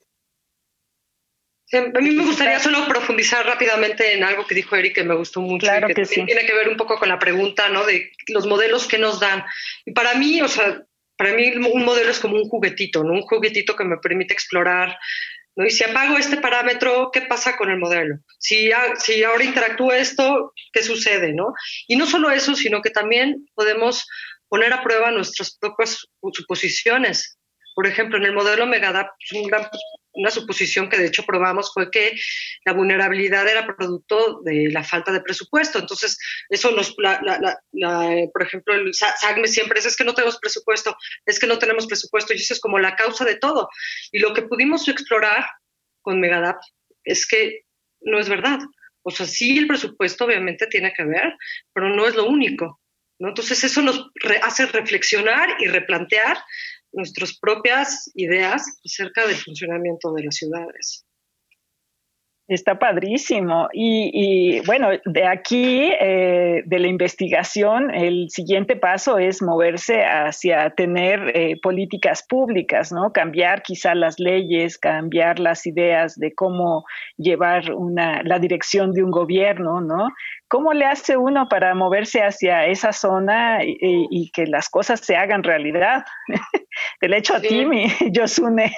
A 1.71 2.01
mí 2.01 2.11
me 2.11 2.25
gustaría 2.25 2.59
solo 2.59 2.87
profundizar 2.87 3.45
rápidamente 3.45 4.13
en 4.13 4.23
algo 4.23 4.45
que 4.45 4.55
dijo 4.55 4.75
Eric 4.75 4.95
que 4.95 5.03
me 5.03 5.15
gustó 5.15 5.41
mucho 5.41 5.67
claro 5.67 5.89
y 5.89 5.93
que, 5.93 6.05
sí. 6.05 6.25
tiene 6.25 6.45
que 6.45 6.53
ver 6.53 6.69
un 6.69 6.77
poco 6.77 6.97
con 6.97 7.09
la 7.09 7.19
pregunta, 7.19 7.69
¿no? 7.69 7.85
De 7.85 8.11
los 8.27 8.47
modelos 8.47 8.87
que 8.87 8.97
nos 8.97 9.19
dan. 9.19 9.43
Y 9.85 9.91
para 9.91 10.15
mí, 10.15 10.41
o 10.41 10.47
sea, 10.47 10.83
para 11.15 11.33
mí 11.33 11.51
un 11.55 11.83
modelo 11.83 12.11
es 12.11 12.19
como 12.19 12.35
un 12.35 12.49
juguetito, 12.49 13.03
¿no? 13.03 13.13
Un 13.13 13.21
juguetito 13.21 13.75
que 13.75 13.83
me 13.83 13.97
permite 13.97 14.33
explorar 14.33 14.97
¿no? 15.55 15.65
Y 15.65 15.71
si 15.71 15.83
apago 15.83 16.17
este 16.17 16.37
parámetro, 16.37 17.09
¿qué 17.11 17.21
pasa 17.21 17.57
con 17.57 17.69
el 17.69 17.77
modelo? 17.77 18.19
Si, 18.37 18.71
si 18.97 19.23
ahora 19.23 19.43
interactúa 19.43 19.97
esto, 19.97 20.53
¿qué 20.71 20.81
sucede? 20.81 21.33
¿no? 21.33 21.53
Y 21.87 21.97
no 21.97 22.05
solo 22.05 22.31
eso, 22.31 22.55
sino 22.55 22.81
que 22.81 22.89
también 22.89 23.45
podemos 23.55 24.07
poner 24.47 24.73
a 24.73 24.81
prueba 24.81 25.11
nuestras 25.11 25.57
propias 25.57 26.07
suposiciones. 26.33 27.37
Por 27.75 27.87
ejemplo, 27.87 28.17
en 28.17 28.25
el 28.25 28.33
modelo 28.33 28.65
Megadap, 28.65 29.09
una 30.19 30.31
suposición 30.31 30.89
que 30.89 30.97
de 30.97 31.07
hecho 31.07 31.23
probamos 31.25 31.71
fue 31.73 31.89
que 31.89 32.13
la 32.65 32.73
vulnerabilidad 32.73 33.47
era 33.47 33.65
producto 33.65 34.41
de 34.43 34.69
la 34.69 34.83
falta 34.83 35.11
de 35.11 35.21
presupuesto. 35.21 35.79
Entonces, 35.79 36.17
eso 36.49 36.71
nos, 36.71 36.93
por 36.93 38.43
ejemplo, 38.43 38.73
el 38.75 38.93
SAGME 38.93 39.47
siempre 39.47 39.79
dice, 39.79 39.87
es 39.87 39.95
que 39.95 40.03
no 40.03 40.13
tenemos 40.13 40.37
presupuesto, 40.37 40.95
es 41.25 41.39
que 41.39 41.47
no 41.47 41.57
tenemos 41.57 41.87
presupuesto, 41.87 42.33
y 42.33 42.37
eso 42.37 42.53
es 42.53 42.59
como 42.59 42.79
la 42.79 42.95
causa 42.95 43.23
de 43.23 43.37
todo. 43.37 43.69
Y 44.11 44.19
lo 44.19 44.33
que 44.33 44.43
pudimos 44.43 44.87
explorar 44.87 45.45
con 46.01 46.19
Megadap 46.19 46.57
es 47.03 47.25
que 47.25 47.61
no 48.01 48.19
es 48.19 48.27
verdad. 48.27 48.59
O 49.03 49.11
sea, 49.11 49.25
sí 49.25 49.57
el 49.57 49.67
presupuesto 49.67 50.25
obviamente 50.25 50.67
tiene 50.67 50.93
que 50.95 51.05
ver, 51.05 51.33
pero 51.73 51.89
no 51.89 52.05
es 52.05 52.15
lo 52.15 52.25
único. 52.25 52.81
Entonces 53.21 53.63
eso 53.63 53.81
nos 53.81 54.11
hace 54.43 54.65
reflexionar 54.67 55.49
y 55.59 55.67
replantear 55.67 56.37
nuestras 56.91 57.37
propias 57.37 58.09
ideas 58.15 58.63
acerca 58.85 59.27
del 59.27 59.35
funcionamiento 59.35 60.11
de 60.13 60.23
las 60.23 60.35
ciudades. 60.35 61.05
Está 62.49 62.79
padrísimo. 62.79 63.69
Y, 63.73 64.59
bueno, 64.65 64.89
de 65.05 65.27
aquí, 65.27 65.91
eh, 65.99 66.63
de 66.65 66.79
la 66.79 66.87
investigación, 66.87 67.93
el 67.93 68.31
siguiente 68.31 68.75
paso 68.75 69.19
es 69.19 69.43
moverse 69.43 70.03
hacia 70.03 70.71
tener 70.71 71.31
eh, 71.35 71.59
políticas 71.61 72.25
públicas, 72.27 72.91
¿no? 72.91 73.13
Cambiar 73.13 73.61
quizá 73.61 73.93
las 73.93 74.19
leyes, 74.19 74.79
cambiar 74.79 75.37
las 75.37 75.67
ideas 75.67 76.17
de 76.17 76.33
cómo 76.33 76.85
llevar 77.17 77.71
una, 77.71 78.23
la 78.23 78.39
dirección 78.39 78.93
de 78.93 79.03
un 79.03 79.11
gobierno, 79.11 79.79
¿no? 79.79 80.07
¿Cómo 80.47 80.73
le 80.73 80.85
hace 80.85 81.15
uno 81.17 81.47
para 81.47 81.75
moverse 81.75 82.23
hacia 82.23 82.65
esa 82.65 82.91
zona 82.93 83.59
y, 83.63 84.31
que 84.31 84.47
las 84.47 84.69
cosas 84.69 85.01
se 85.01 85.15
hagan 85.15 85.43
realidad? 85.43 86.03
El 87.01 87.13
hecho 87.13 87.35
a 87.35 87.41
ti, 87.41 87.63
mi 87.67 87.85
Yosune. 88.11 88.73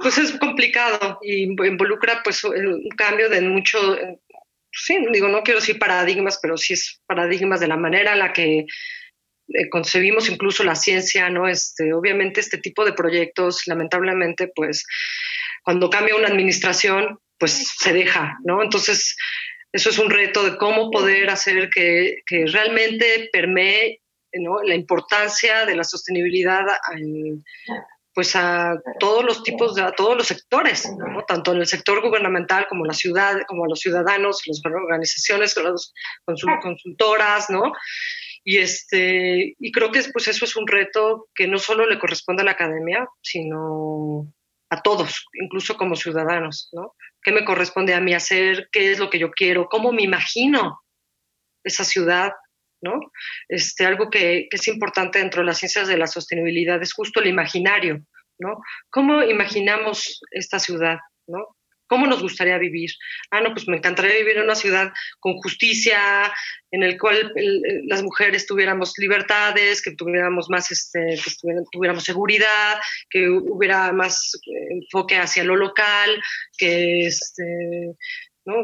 Pues 0.00 0.18
es 0.18 0.32
complicado 0.32 1.18
y 1.22 1.44
involucra 1.44 2.20
pues 2.22 2.44
un 2.44 2.88
cambio 2.96 3.28
de 3.28 3.40
mucho, 3.40 3.96
sí, 4.70 4.98
digo, 5.12 5.28
no 5.28 5.42
quiero 5.42 5.60
decir 5.60 5.78
paradigmas, 5.78 6.38
pero 6.40 6.56
sí 6.56 6.74
es 6.74 7.00
paradigmas 7.06 7.60
de 7.60 7.68
la 7.68 7.76
manera 7.76 8.12
en 8.12 8.18
la 8.20 8.32
que 8.32 8.66
eh, 9.54 9.68
concebimos 9.70 10.28
incluso 10.28 10.62
la 10.62 10.74
ciencia, 10.74 11.30
¿no? 11.30 11.48
Este, 11.48 11.92
obviamente 11.92 12.40
este 12.40 12.58
tipo 12.58 12.84
de 12.84 12.92
proyectos, 12.92 13.66
lamentablemente, 13.66 14.50
pues 14.54 14.84
cuando 15.62 15.88
cambia 15.88 16.16
una 16.16 16.28
administración, 16.28 17.18
pues 17.38 17.74
se 17.78 17.92
deja, 17.92 18.38
¿no? 18.44 18.62
Entonces, 18.62 19.16
eso 19.72 19.90
es 19.90 19.98
un 19.98 20.10
reto 20.10 20.44
de 20.44 20.56
cómo 20.56 20.90
poder 20.90 21.30
hacer 21.30 21.70
que, 21.70 22.16
realmente 22.52 23.28
permee 23.32 24.00
la 24.64 24.74
importancia 24.74 25.64
de 25.64 25.74
la 25.74 25.84
sostenibilidad 25.84 26.64
pues 28.18 28.34
a 28.34 28.74
todos 28.98 29.24
los 29.24 29.44
tipos 29.44 29.76
de 29.76 29.82
a 29.82 29.92
todos 29.92 30.16
los 30.16 30.26
sectores 30.26 30.90
tanto 31.28 31.52
en 31.52 31.58
el 31.58 31.68
sector 31.68 32.02
gubernamental 32.02 32.66
como 32.68 32.84
la 32.84 32.92
ciudad 32.92 33.42
como 33.46 33.64
a 33.64 33.68
los 33.68 33.78
ciudadanos 33.78 34.42
las 34.44 34.60
organizaciones 34.64 35.56
las 35.56 35.92
consultoras 36.60 37.48
no 37.48 37.70
y 38.42 38.58
este 38.58 39.54
y 39.56 39.70
creo 39.70 39.92
que 39.92 40.02
pues 40.12 40.26
eso 40.26 40.44
es 40.44 40.56
un 40.56 40.66
reto 40.66 41.28
que 41.32 41.46
no 41.46 41.58
solo 41.58 41.86
le 41.86 42.00
corresponde 42.00 42.42
a 42.42 42.46
la 42.46 42.50
academia 42.50 43.06
sino 43.22 44.26
a 44.68 44.82
todos 44.82 45.24
incluso 45.34 45.76
como 45.76 45.94
ciudadanos 45.94 46.70
no 46.72 46.96
qué 47.22 47.30
me 47.30 47.44
corresponde 47.44 47.94
a 47.94 48.00
mí 48.00 48.14
hacer, 48.14 48.68
qué 48.72 48.90
es 48.90 48.98
lo 48.98 49.10
que 49.10 49.20
yo 49.20 49.30
quiero, 49.30 49.68
cómo 49.68 49.92
me 49.92 50.02
imagino 50.02 50.80
esa 51.62 51.84
ciudad, 51.84 52.32
¿no? 52.80 53.00
Este, 53.48 53.86
algo 53.86 54.10
que, 54.10 54.48
es 54.50 54.68
importante 54.68 55.18
dentro 55.18 55.42
de 55.42 55.46
las 55.46 55.58
ciencias 55.58 55.88
de 55.88 55.98
la 55.98 56.06
sostenibilidad 56.06 56.80
es 56.82 56.92
justo 56.92 57.20
el 57.20 57.28
imaginario, 57.28 58.04
¿no? 58.38 58.60
¿Cómo 58.90 59.22
imaginamos 59.22 60.20
esta 60.30 60.58
ciudad, 60.58 60.98
¿no? 61.26 61.56
¿Cómo 61.88 62.06
nos 62.06 62.20
gustaría 62.20 62.58
vivir? 62.58 62.90
Ah, 63.30 63.40
no, 63.40 63.52
pues 63.54 63.66
me 63.66 63.78
encantaría 63.78 64.18
vivir 64.18 64.36
en 64.36 64.44
una 64.44 64.54
ciudad 64.54 64.92
con 65.20 65.38
justicia, 65.38 66.30
en 66.70 66.82
el 66.82 66.98
cual 66.98 67.32
las 67.86 68.02
mujeres 68.02 68.46
tuviéramos 68.46 68.92
libertades, 68.98 69.80
que 69.80 69.92
tuviéramos 69.92 70.50
más, 70.50 70.70
este, 70.70 71.18
que 71.24 71.62
tuviéramos 71.72 72.04
seguridad, 72.04 72.78
que 73.08 73.30
hubiera 73.30 73.90
más 73.92 74.38
enfoque 74.70 75.16
hacia 75.16 75.44
lo 75.44 75.56
local, 75.56 76.22
que 76.58 77.06
este, 77.06 77.96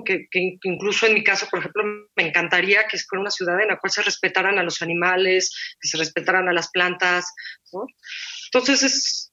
Que, 0.04 0.28
incluso 0.62 1.06
en 1.06 1.14
mi 1.14 1.22
caso, 1.22 1.46
por 1.50 1.60
ejemplo, 1.60 1.84
me 2.16 2.28
encantaría 2.28 2.86
que 2.86 2.98
fuera 2.98 3.20
una 3.20 3.30
ciudad 3.30 3.60
en 3.60 3.68
la 3.68 3.78
cual 3.78 3.90
se 3.90 4.02
respetaran 4.02 4.58
a 4.58 4.62
los 4.62 4.80
animales, 4.80 5.52
que 5.80 5.88
se 5.88 5.98
respetaran 5.98 6.48
a 6.48 6.52
las 6.52 6.70
plantas, 6.70 7.32
¿no? 7.72 7.86
Entonces 8.46 8.82
es, 8.82 9.32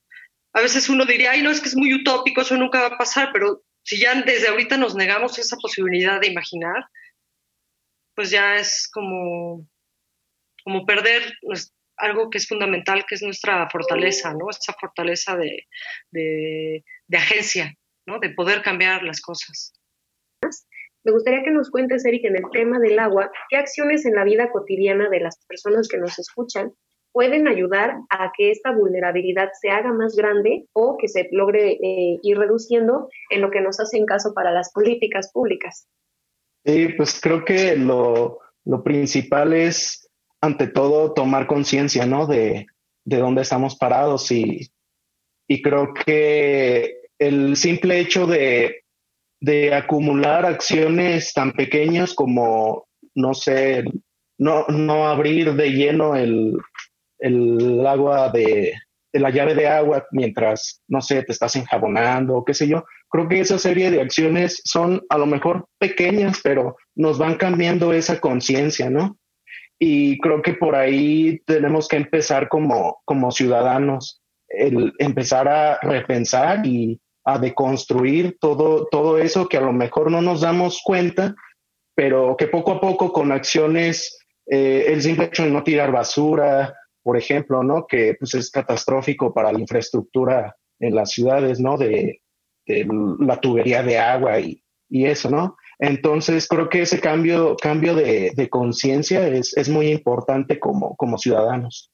a 0.54 0.62
veces 0.62 0.90
uno 0.90 1.06
diría, 1.06 1.32
ay, 1.32 1.42
no, 1.42 1.52
es 1.52 1.62
que 1.62 1.70
es 1.70 1.76
muy 1.76 1.94
utópico, 1.94 2.42
eso 2.42 2.58
nunca 2.58 2.82
va 2.82 2.88
a 2.88 2.98
pasar, 2.98 3.30
pero 3.32 3.64
si 3.84 4.00
ya 4.00 4.14
desde 4.22 4.50
ahorita 4.50 4.78
nos 4.78 4.96
negamos 4.96 5.40
esa 5.40 5.58
posibilidad 5.58 6.20
de 6.20 6.28
imaginar, 6.28 6.86
pues 8.16 8.30
ya 8.30 8.56
es 8.56 8.90
como, 8.92 9.68
como 10.64 10.86
perder 10.86 11.38
algo 11.98 12.30
que 12.30 12.40
es 12.40 12.48
fundamental, 12.48 13.06
que 13.08 13.16
es 13.16 13.22
nuestra 13.22 13.70
fortaleza, 13.70 14.34
¿no? 14.34 14.50
Esa 14.50 14.74
fortaleza 14.74 15.38
de, 15.38 15.68
de, 16.12 16.84
agencia. 17.18 17.74
De 18.20 18.30
poder 18.32 18.62
cambiar 18.62 19.04
las 19.04 19.22
cosas. 19.22 19.74
Me 21.04 21.12
gustaría 21.12 21.44
que 21.44 21.52
nos 21.52 21.72
cuentes, 21.72 22.06
Eric, 22.06 22.26
en 22.26 22.36
el 22.36 22.44
tema 22.52 22.80
del 22.80 23.00
agua, 23.00 23.32
¿qué 23.50 23.58
acciones 23.58 24.06
en 24.06 24.16
la 24.16 24.24
vida 24.24 24.52
cotidiana 24.52 25.10
de 25.10 25.20
las 25.20 25.44
personas 25.48 25.88
que 25.88 25.98
nos 25.98 26.18
escuchan 26.20 26.74
pueden 27.12 27.48
ayudar 27.48 27.98
a 28.10 28.32
que 28.36 28.52
esta 28.52 28.72
vulnerabilidad 28.72 29.50
se 29.60 29.70
haga 29.70 29.92
más 29.92 30.16
grande 30.16 30.66
o 30.74 30.98
que 30.98 31.08
se 31.08 31.28
logre 31.32 31.74
eh, 31.74 32.20
ir 32.22 32.38
reduciendo 32.38 33.10
en 33.30 33.42
lo 33.42 33.52
que 33.52 33.62
nos 33.62 33.80
hacen 33.80 34.06
caso 34.06 34.34
para 34.34 34.52
las 34.52 34.72
políticas 34.72 35.32
públicas. 35.34 35.88
Sí, 36.66 36.90
pues 36.96 37.20
creo 37.20 37.44
que 37.44 37.76
lo, 37.76 38.40
lo 38.66 38.84
principal 38.84 39.54
es, 39.54 40.10
ante 40.40 40.68
todo, 40.68 41.14
tomar 41.14 41.48
conciencia, 41.48 42.06
¿no? 42.06 42.28
De, 42.28 42.68
de 43.04 43.18
dónde 43.18 43.42
estamos 43.42 43.76
parados 43.76 44.32
y, 44.32 44.72
y 45.48 45.62
creo 45.62 45.94
que 45.94 47.02
el 47.20 47.58
simple 47.58 48.00
hecho 48.00 48.26
de, 48.26 48.81
de 49.42 49.74
acumular 49.74 50.46
acciones 50.46 51.34
tan 51.34 51.52
pequeñas 51.52 52.14
como, 52.14 52.88
no 53.16 53.34
sé, 53.34 53.84
no, 54.38 54.66
no 54.68 55.08
abrir 55.08 55.54
de 55.54 55.72
lleno 55.72 56.16
el, 56.16 56.56
el 57.20 57.86
agua 57.86 58.30
de, 58.30 58.74
la 59.14 59.30
llave 59.32 59.56
de 59.56 59.68
agua 59.68 60.06
mientras, 60.12 60.82
no 60.88 61.02
sé, 61.02 61.24
te 61.24 61.32
estás 61.32 61.56
enjabonando 61.56 62.36
o 62.36 62.46
qué 62.46 62.54
sé 62.54 62.68
yo. 62.68 62.84
Creo 63.10 63.28
que 63.28 63.40
esa 63.40 63.58
serie 63.58 63.92
de 63.92 64.00
acciones 64.00 64.62
son 64.64 65.02
a 65.10 65.18
lo 65.18 65.26
mejor 65.26 65.66
pequeñas, 65.80 66.40
pero 66.44 66.78
nos 66.96 67.18
van 67.18 67.36
cambiando 67.36 67.94
esa 67.94 68.20
conciencia, 68.20 68.90
¿no? 68.90 69.18
Y 69.80 70.20
creo 70.20 70.42
que 70.42 70.54
por 70.54 70.76
ahí 70.76 71.42
tenemos 71.46 71.88
que 71.88 71.98
empezar 71.98 72.48
como, 72.48 73.02
como 73.06 73.32
ciudadanos, 73.32 74.22
el 74.48 74.94
empezar 75.00 75.48
a 75.48 75.80
repensar 75.82 76.66
y 76.66 77.00
a 77.24 77.38
deconstruir 77.38 78.38
todo, 78.40 78.88
todo 78.90 79.18
eso 79.18 79.48
que 79.48 79.58
a 79.58 79.62
lo 79.62 79.74
mejor 79.74 80.12
no 80.12 80.22
nos 80.22 80.42
damos 80.42 80.82
cuenta, 80.84 81.36
pero 81.96 82.36
que 82.38 82.48
poco 82.48 82.72
a 82.72 82.82
poco 82.82 83.14
con 83.14 83.32
acciones, 83.32 84.20
eh, 84.48 84.86
el 84.88 85.02
simple 85.02 85.26
hecho 85.26 85.44
de 85.44 85.52
no 85.52 85.64
tirar 85.64 85.92
basura, 85.92 86.76
por 87.04 87.18
ejemplo, 87.18 87.64
¿no? 87.64 87.86
Que 87.88 88.16
pues 88.18 88.34
es 88.36 88.50
catastrófico 88.50 89.34
para 89.34 89.52
la 89.52 89.60
infraestructura 89.60 90.56
en 90.80 90.96
las 90.96 91.12
ciudades, 91.12 91.60
¿no? 91.60 91.78
De, 91.78 92.22
la 92.68 93.42
tubería 93.42 93.84
de 93.84 93.98
agua 93.98 94.40
y, 94.40 94.64
y, 94.88 95.06
eso, 95.06 95.30
¿no? 95.30 95.58
Entonces 95.80 96.48
creo 96.48 96.70
que 96.70 96.84
ese 96.84 97.02
cambio, 97.02 97.58
cambio 97.58 97.96
de, 97.96 98.32
de 98.34 98.50
conciencia 98.50 99.28
es, 99.28 99.58
es, 99.58 99.68
muy 99.68 99.88
importante 99.88 100.60
como, 100.60 100.96
como 100.96 101.18
ciudadanos. 101.18 101.91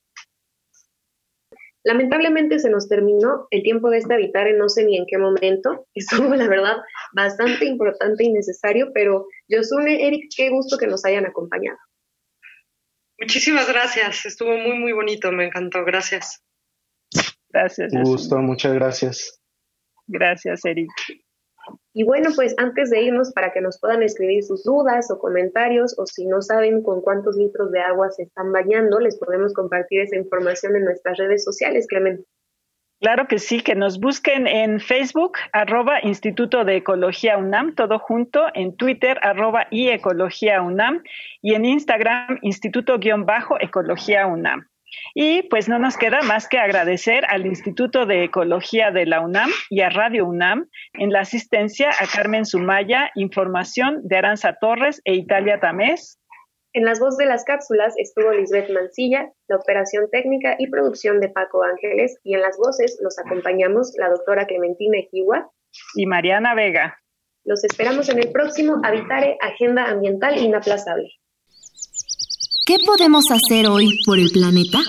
Lamentablemente 1.87 2.59
se 2.59 2.69
nos 2.69 2.89
terminó 2.89 3.47
el 3.49 3.63
tiempo 3.63 3.89
de 3.89 3.99
este 3.99 4.13
habitar 4.13 4.45
no 4.55 4.67
sé 4.67 4.83
ni 4.83 4.97
en 4.97 5.05
qué 5.07 5.17
momento. 5.17 5.87
Estuvo, 5.95 6.35
la 6.35 6.45
verdad, 6.49 6.75
bastante 7.13 7.63
importante 7.63 8.25
y 8.25 8.33
necesario, 8.33 8.91
pero 8.93 9.25
Josune, 9.49 10.05
Eric, 10.05 10.25
qué 10.35 10.49
gusto 10.49 10.77
que 10.77 10.85
nos 10.85 11.05
hayan 11.05 11.25
acompañado. 11.25 11.77
Muchísimas 13.17 13.69
gracias, 13.69 14.25
estuvo 14.25 14.51
muy, 14.57 14.77
muy 14.77 14.91
bonito, 14.91 15.31
me 15.31 15.45
encantó, 15.45 15.85
gracias. 15.85 16.43
Gracias. 17.49 17.93
Un 17.93 18.03
gusto, 18.03 18.37
muchas 18.39 18.73
gracias. 18.73 19.41
Gracias, 20.07 20.65
Eric. 20.65 20.91
Y 21.97 22.03
bueno, 22.03 22.29
pues 22.35 22.53
antes 22.59 22.91
de 22.91 23.01
irnos, 23.01 23.33
para 23.33 23.51
que 23.51 23.59
nos 23.59 23.79
puedan 23.79 24.03
escribir 24.03 24.43
sus 24.43 24.63
dudas 24.63 25.09
o 25.09 25.17
comentarios, 25.17 25.97
o 25.97 26.05
si 26.05 26.27
no 26.27 26.43
saben 26.43 26.83
con 26.83 27.01
cuántos 27.01 27.35
litros 27.37 27.71
de 27.71 27.79
agua 27.79 28.11
se 28.11 28.21
están 28.21 28.51
bañando, 28.51 28.99
les 28.99 29.17
podemos 29.17 29.51
compartir 29.51 30.01
esa 30.01 30.15
información 30.15 30.75
en 30.75 30.85
nuestras 30.85 31.17
redes 31.17 31.43
sociales, 31.43 31.87
Clemente. 31.87 32.23
Claro 33.01 33.27
que 33.27 33.39
sí, 33.39 33.61
que 33.61 33.73
nos 33.73 33.99
busquen 33.99 34.45
en 34.45 34.79
Facebook, 34.79 35.39
arroba 35.53 35.99
Instituto 36.03 36.65
de 36.65 36.75
Ecología 36.75 37.35
UNAM, 37.35 37.73
todo 37.73 37.97
junto, 37.97 38.45
en 38.53 38.77
Twitter, 38.77 39.17
arroba 39.23 39.65
y 39.71 39.87
Ecología 39.87 40.61
UNAM, 40.61 41.01
y 41.41 41.55
en 41.55 41.65
Instagram, 41.65 42.37
Instituto-Ecología 42.43 44.27
UNAM. 44.27 44.67
Y 45.13 45.43
pues 45.43 45.67
no 45.67 45.79
nos 45.79 45.97
queda 45.97 46.21
más 46.21 46.47
que 46.47 46.59
agradecer 46.59 47.25
al 47.29 47.45
Instituto 47.45 48.05
de 48.05 48.23
Ecología 48.23 48.91
de 48.91 49.05
la 49.05 49.21
UNAM 49.21 49.49
y 49.69 49.81
a 49.81 49.89
Radio 49.89 50.25
UNAM 50.25 50.69
en 50.93 51.11
la 51.11 51.21
asistencia 51.21 51.89
a 51.89 52.05
Carmen 52.07 52.45
Sumaya, 52.45 53.11
información 53.15 54.01
de 54.03 54.17
Aranza 54.17 54.57
Torres 54.59 55.01
e 55.05 55.15
Italia 55.15 55.59
Tamés, 55.59 56.19
en 56.77 56.85
las 56.85 56.99
voces 56.99 57.17
de 57.17 57.25
las 57.25 57.43
cápsulas 57.43 57.95
estuvo 57.97 58.31
Lisbeth 58.31 58.69
Mancilla, 58.69 59.31
la 59.47 59.55
operación 59.55 60.11
técnica 60.11 60.55
y 60.59 60.69
producción 60.69 61.19
de 61.19 61.29
Paco 61.29 61.63
Ángeles, 61.63 62.19
y 62.23 62.35
en 62.35 62.41
las 62.41 62.55
voces 62.55 62.99
los 63.01 63.17
acompañamos 63.17 63.93
la 63.97 64.09
doctora 64.09 64.45
Clementina 64.45 64.99
Ejiwa 64.99 65.49
y 65.95 66.05
Mariana 66.05 66.53
Vega. 66.53 66.99
Los 67.45 67.63
esperamos 67.63 68.09
en 68.09 68.19
el 68.19 68.31
próximo 68.31 68.79
Habitare 68.83 69.37
Agenda 69.41 69.85
Ambiental 69.85 70.37
Inaplazable. 70.37 71.09
¿Qué 72.67 72.75
podemos 72.85 73.23
hacer 73.31 73.65
hoy 73.67 73.97
por 74.05 74.19
el 74.19 74.29
planeta? 74.29 74.79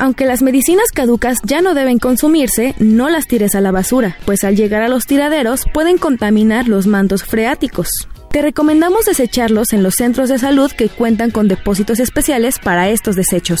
Aunque 0.00 0.26
las 0.26 0.42
medicinas 0.42 0.90
caducas 0.92 1.38
ya 1.44 1.60
no 1.60 1.74
deben 1.74 2.00
consumirse, 2.00 2.74
no 2.80 3.08
las 3.08 3.28
tires 3.28 3.54
a 3.54 3.60
la 3.60 3.70
basura, 3.70 4.18
pues 4.24 4.42
al 4.42 4.56
llegar 4.56 4.82
a 4.82 4.88
los 4.88 5.04
tiraderos 5.06 5.62
pueden 5.72 5.96
contaminar 5.96 6.66
los 6.66 6.88
mantos 6.88 7.22
freáticos. 7.22 7.86
Te 8.32 8.42
recomendamos 8.42 9.04
desecharlos 9.04 9.72
en 9.72 9.84
los 9.84 9.94
centros 9.94 10.28
de 10.28 10.40
salud 10.40 10.72
que 10.72 10.88
cuentan 10.88 11.30
con 11.30 11.46
depósitos 11.46 12.00
especiales 12.00 12.58
para 12.58 12.88
estos 12.88 13.14
desechos. 13.14 13.60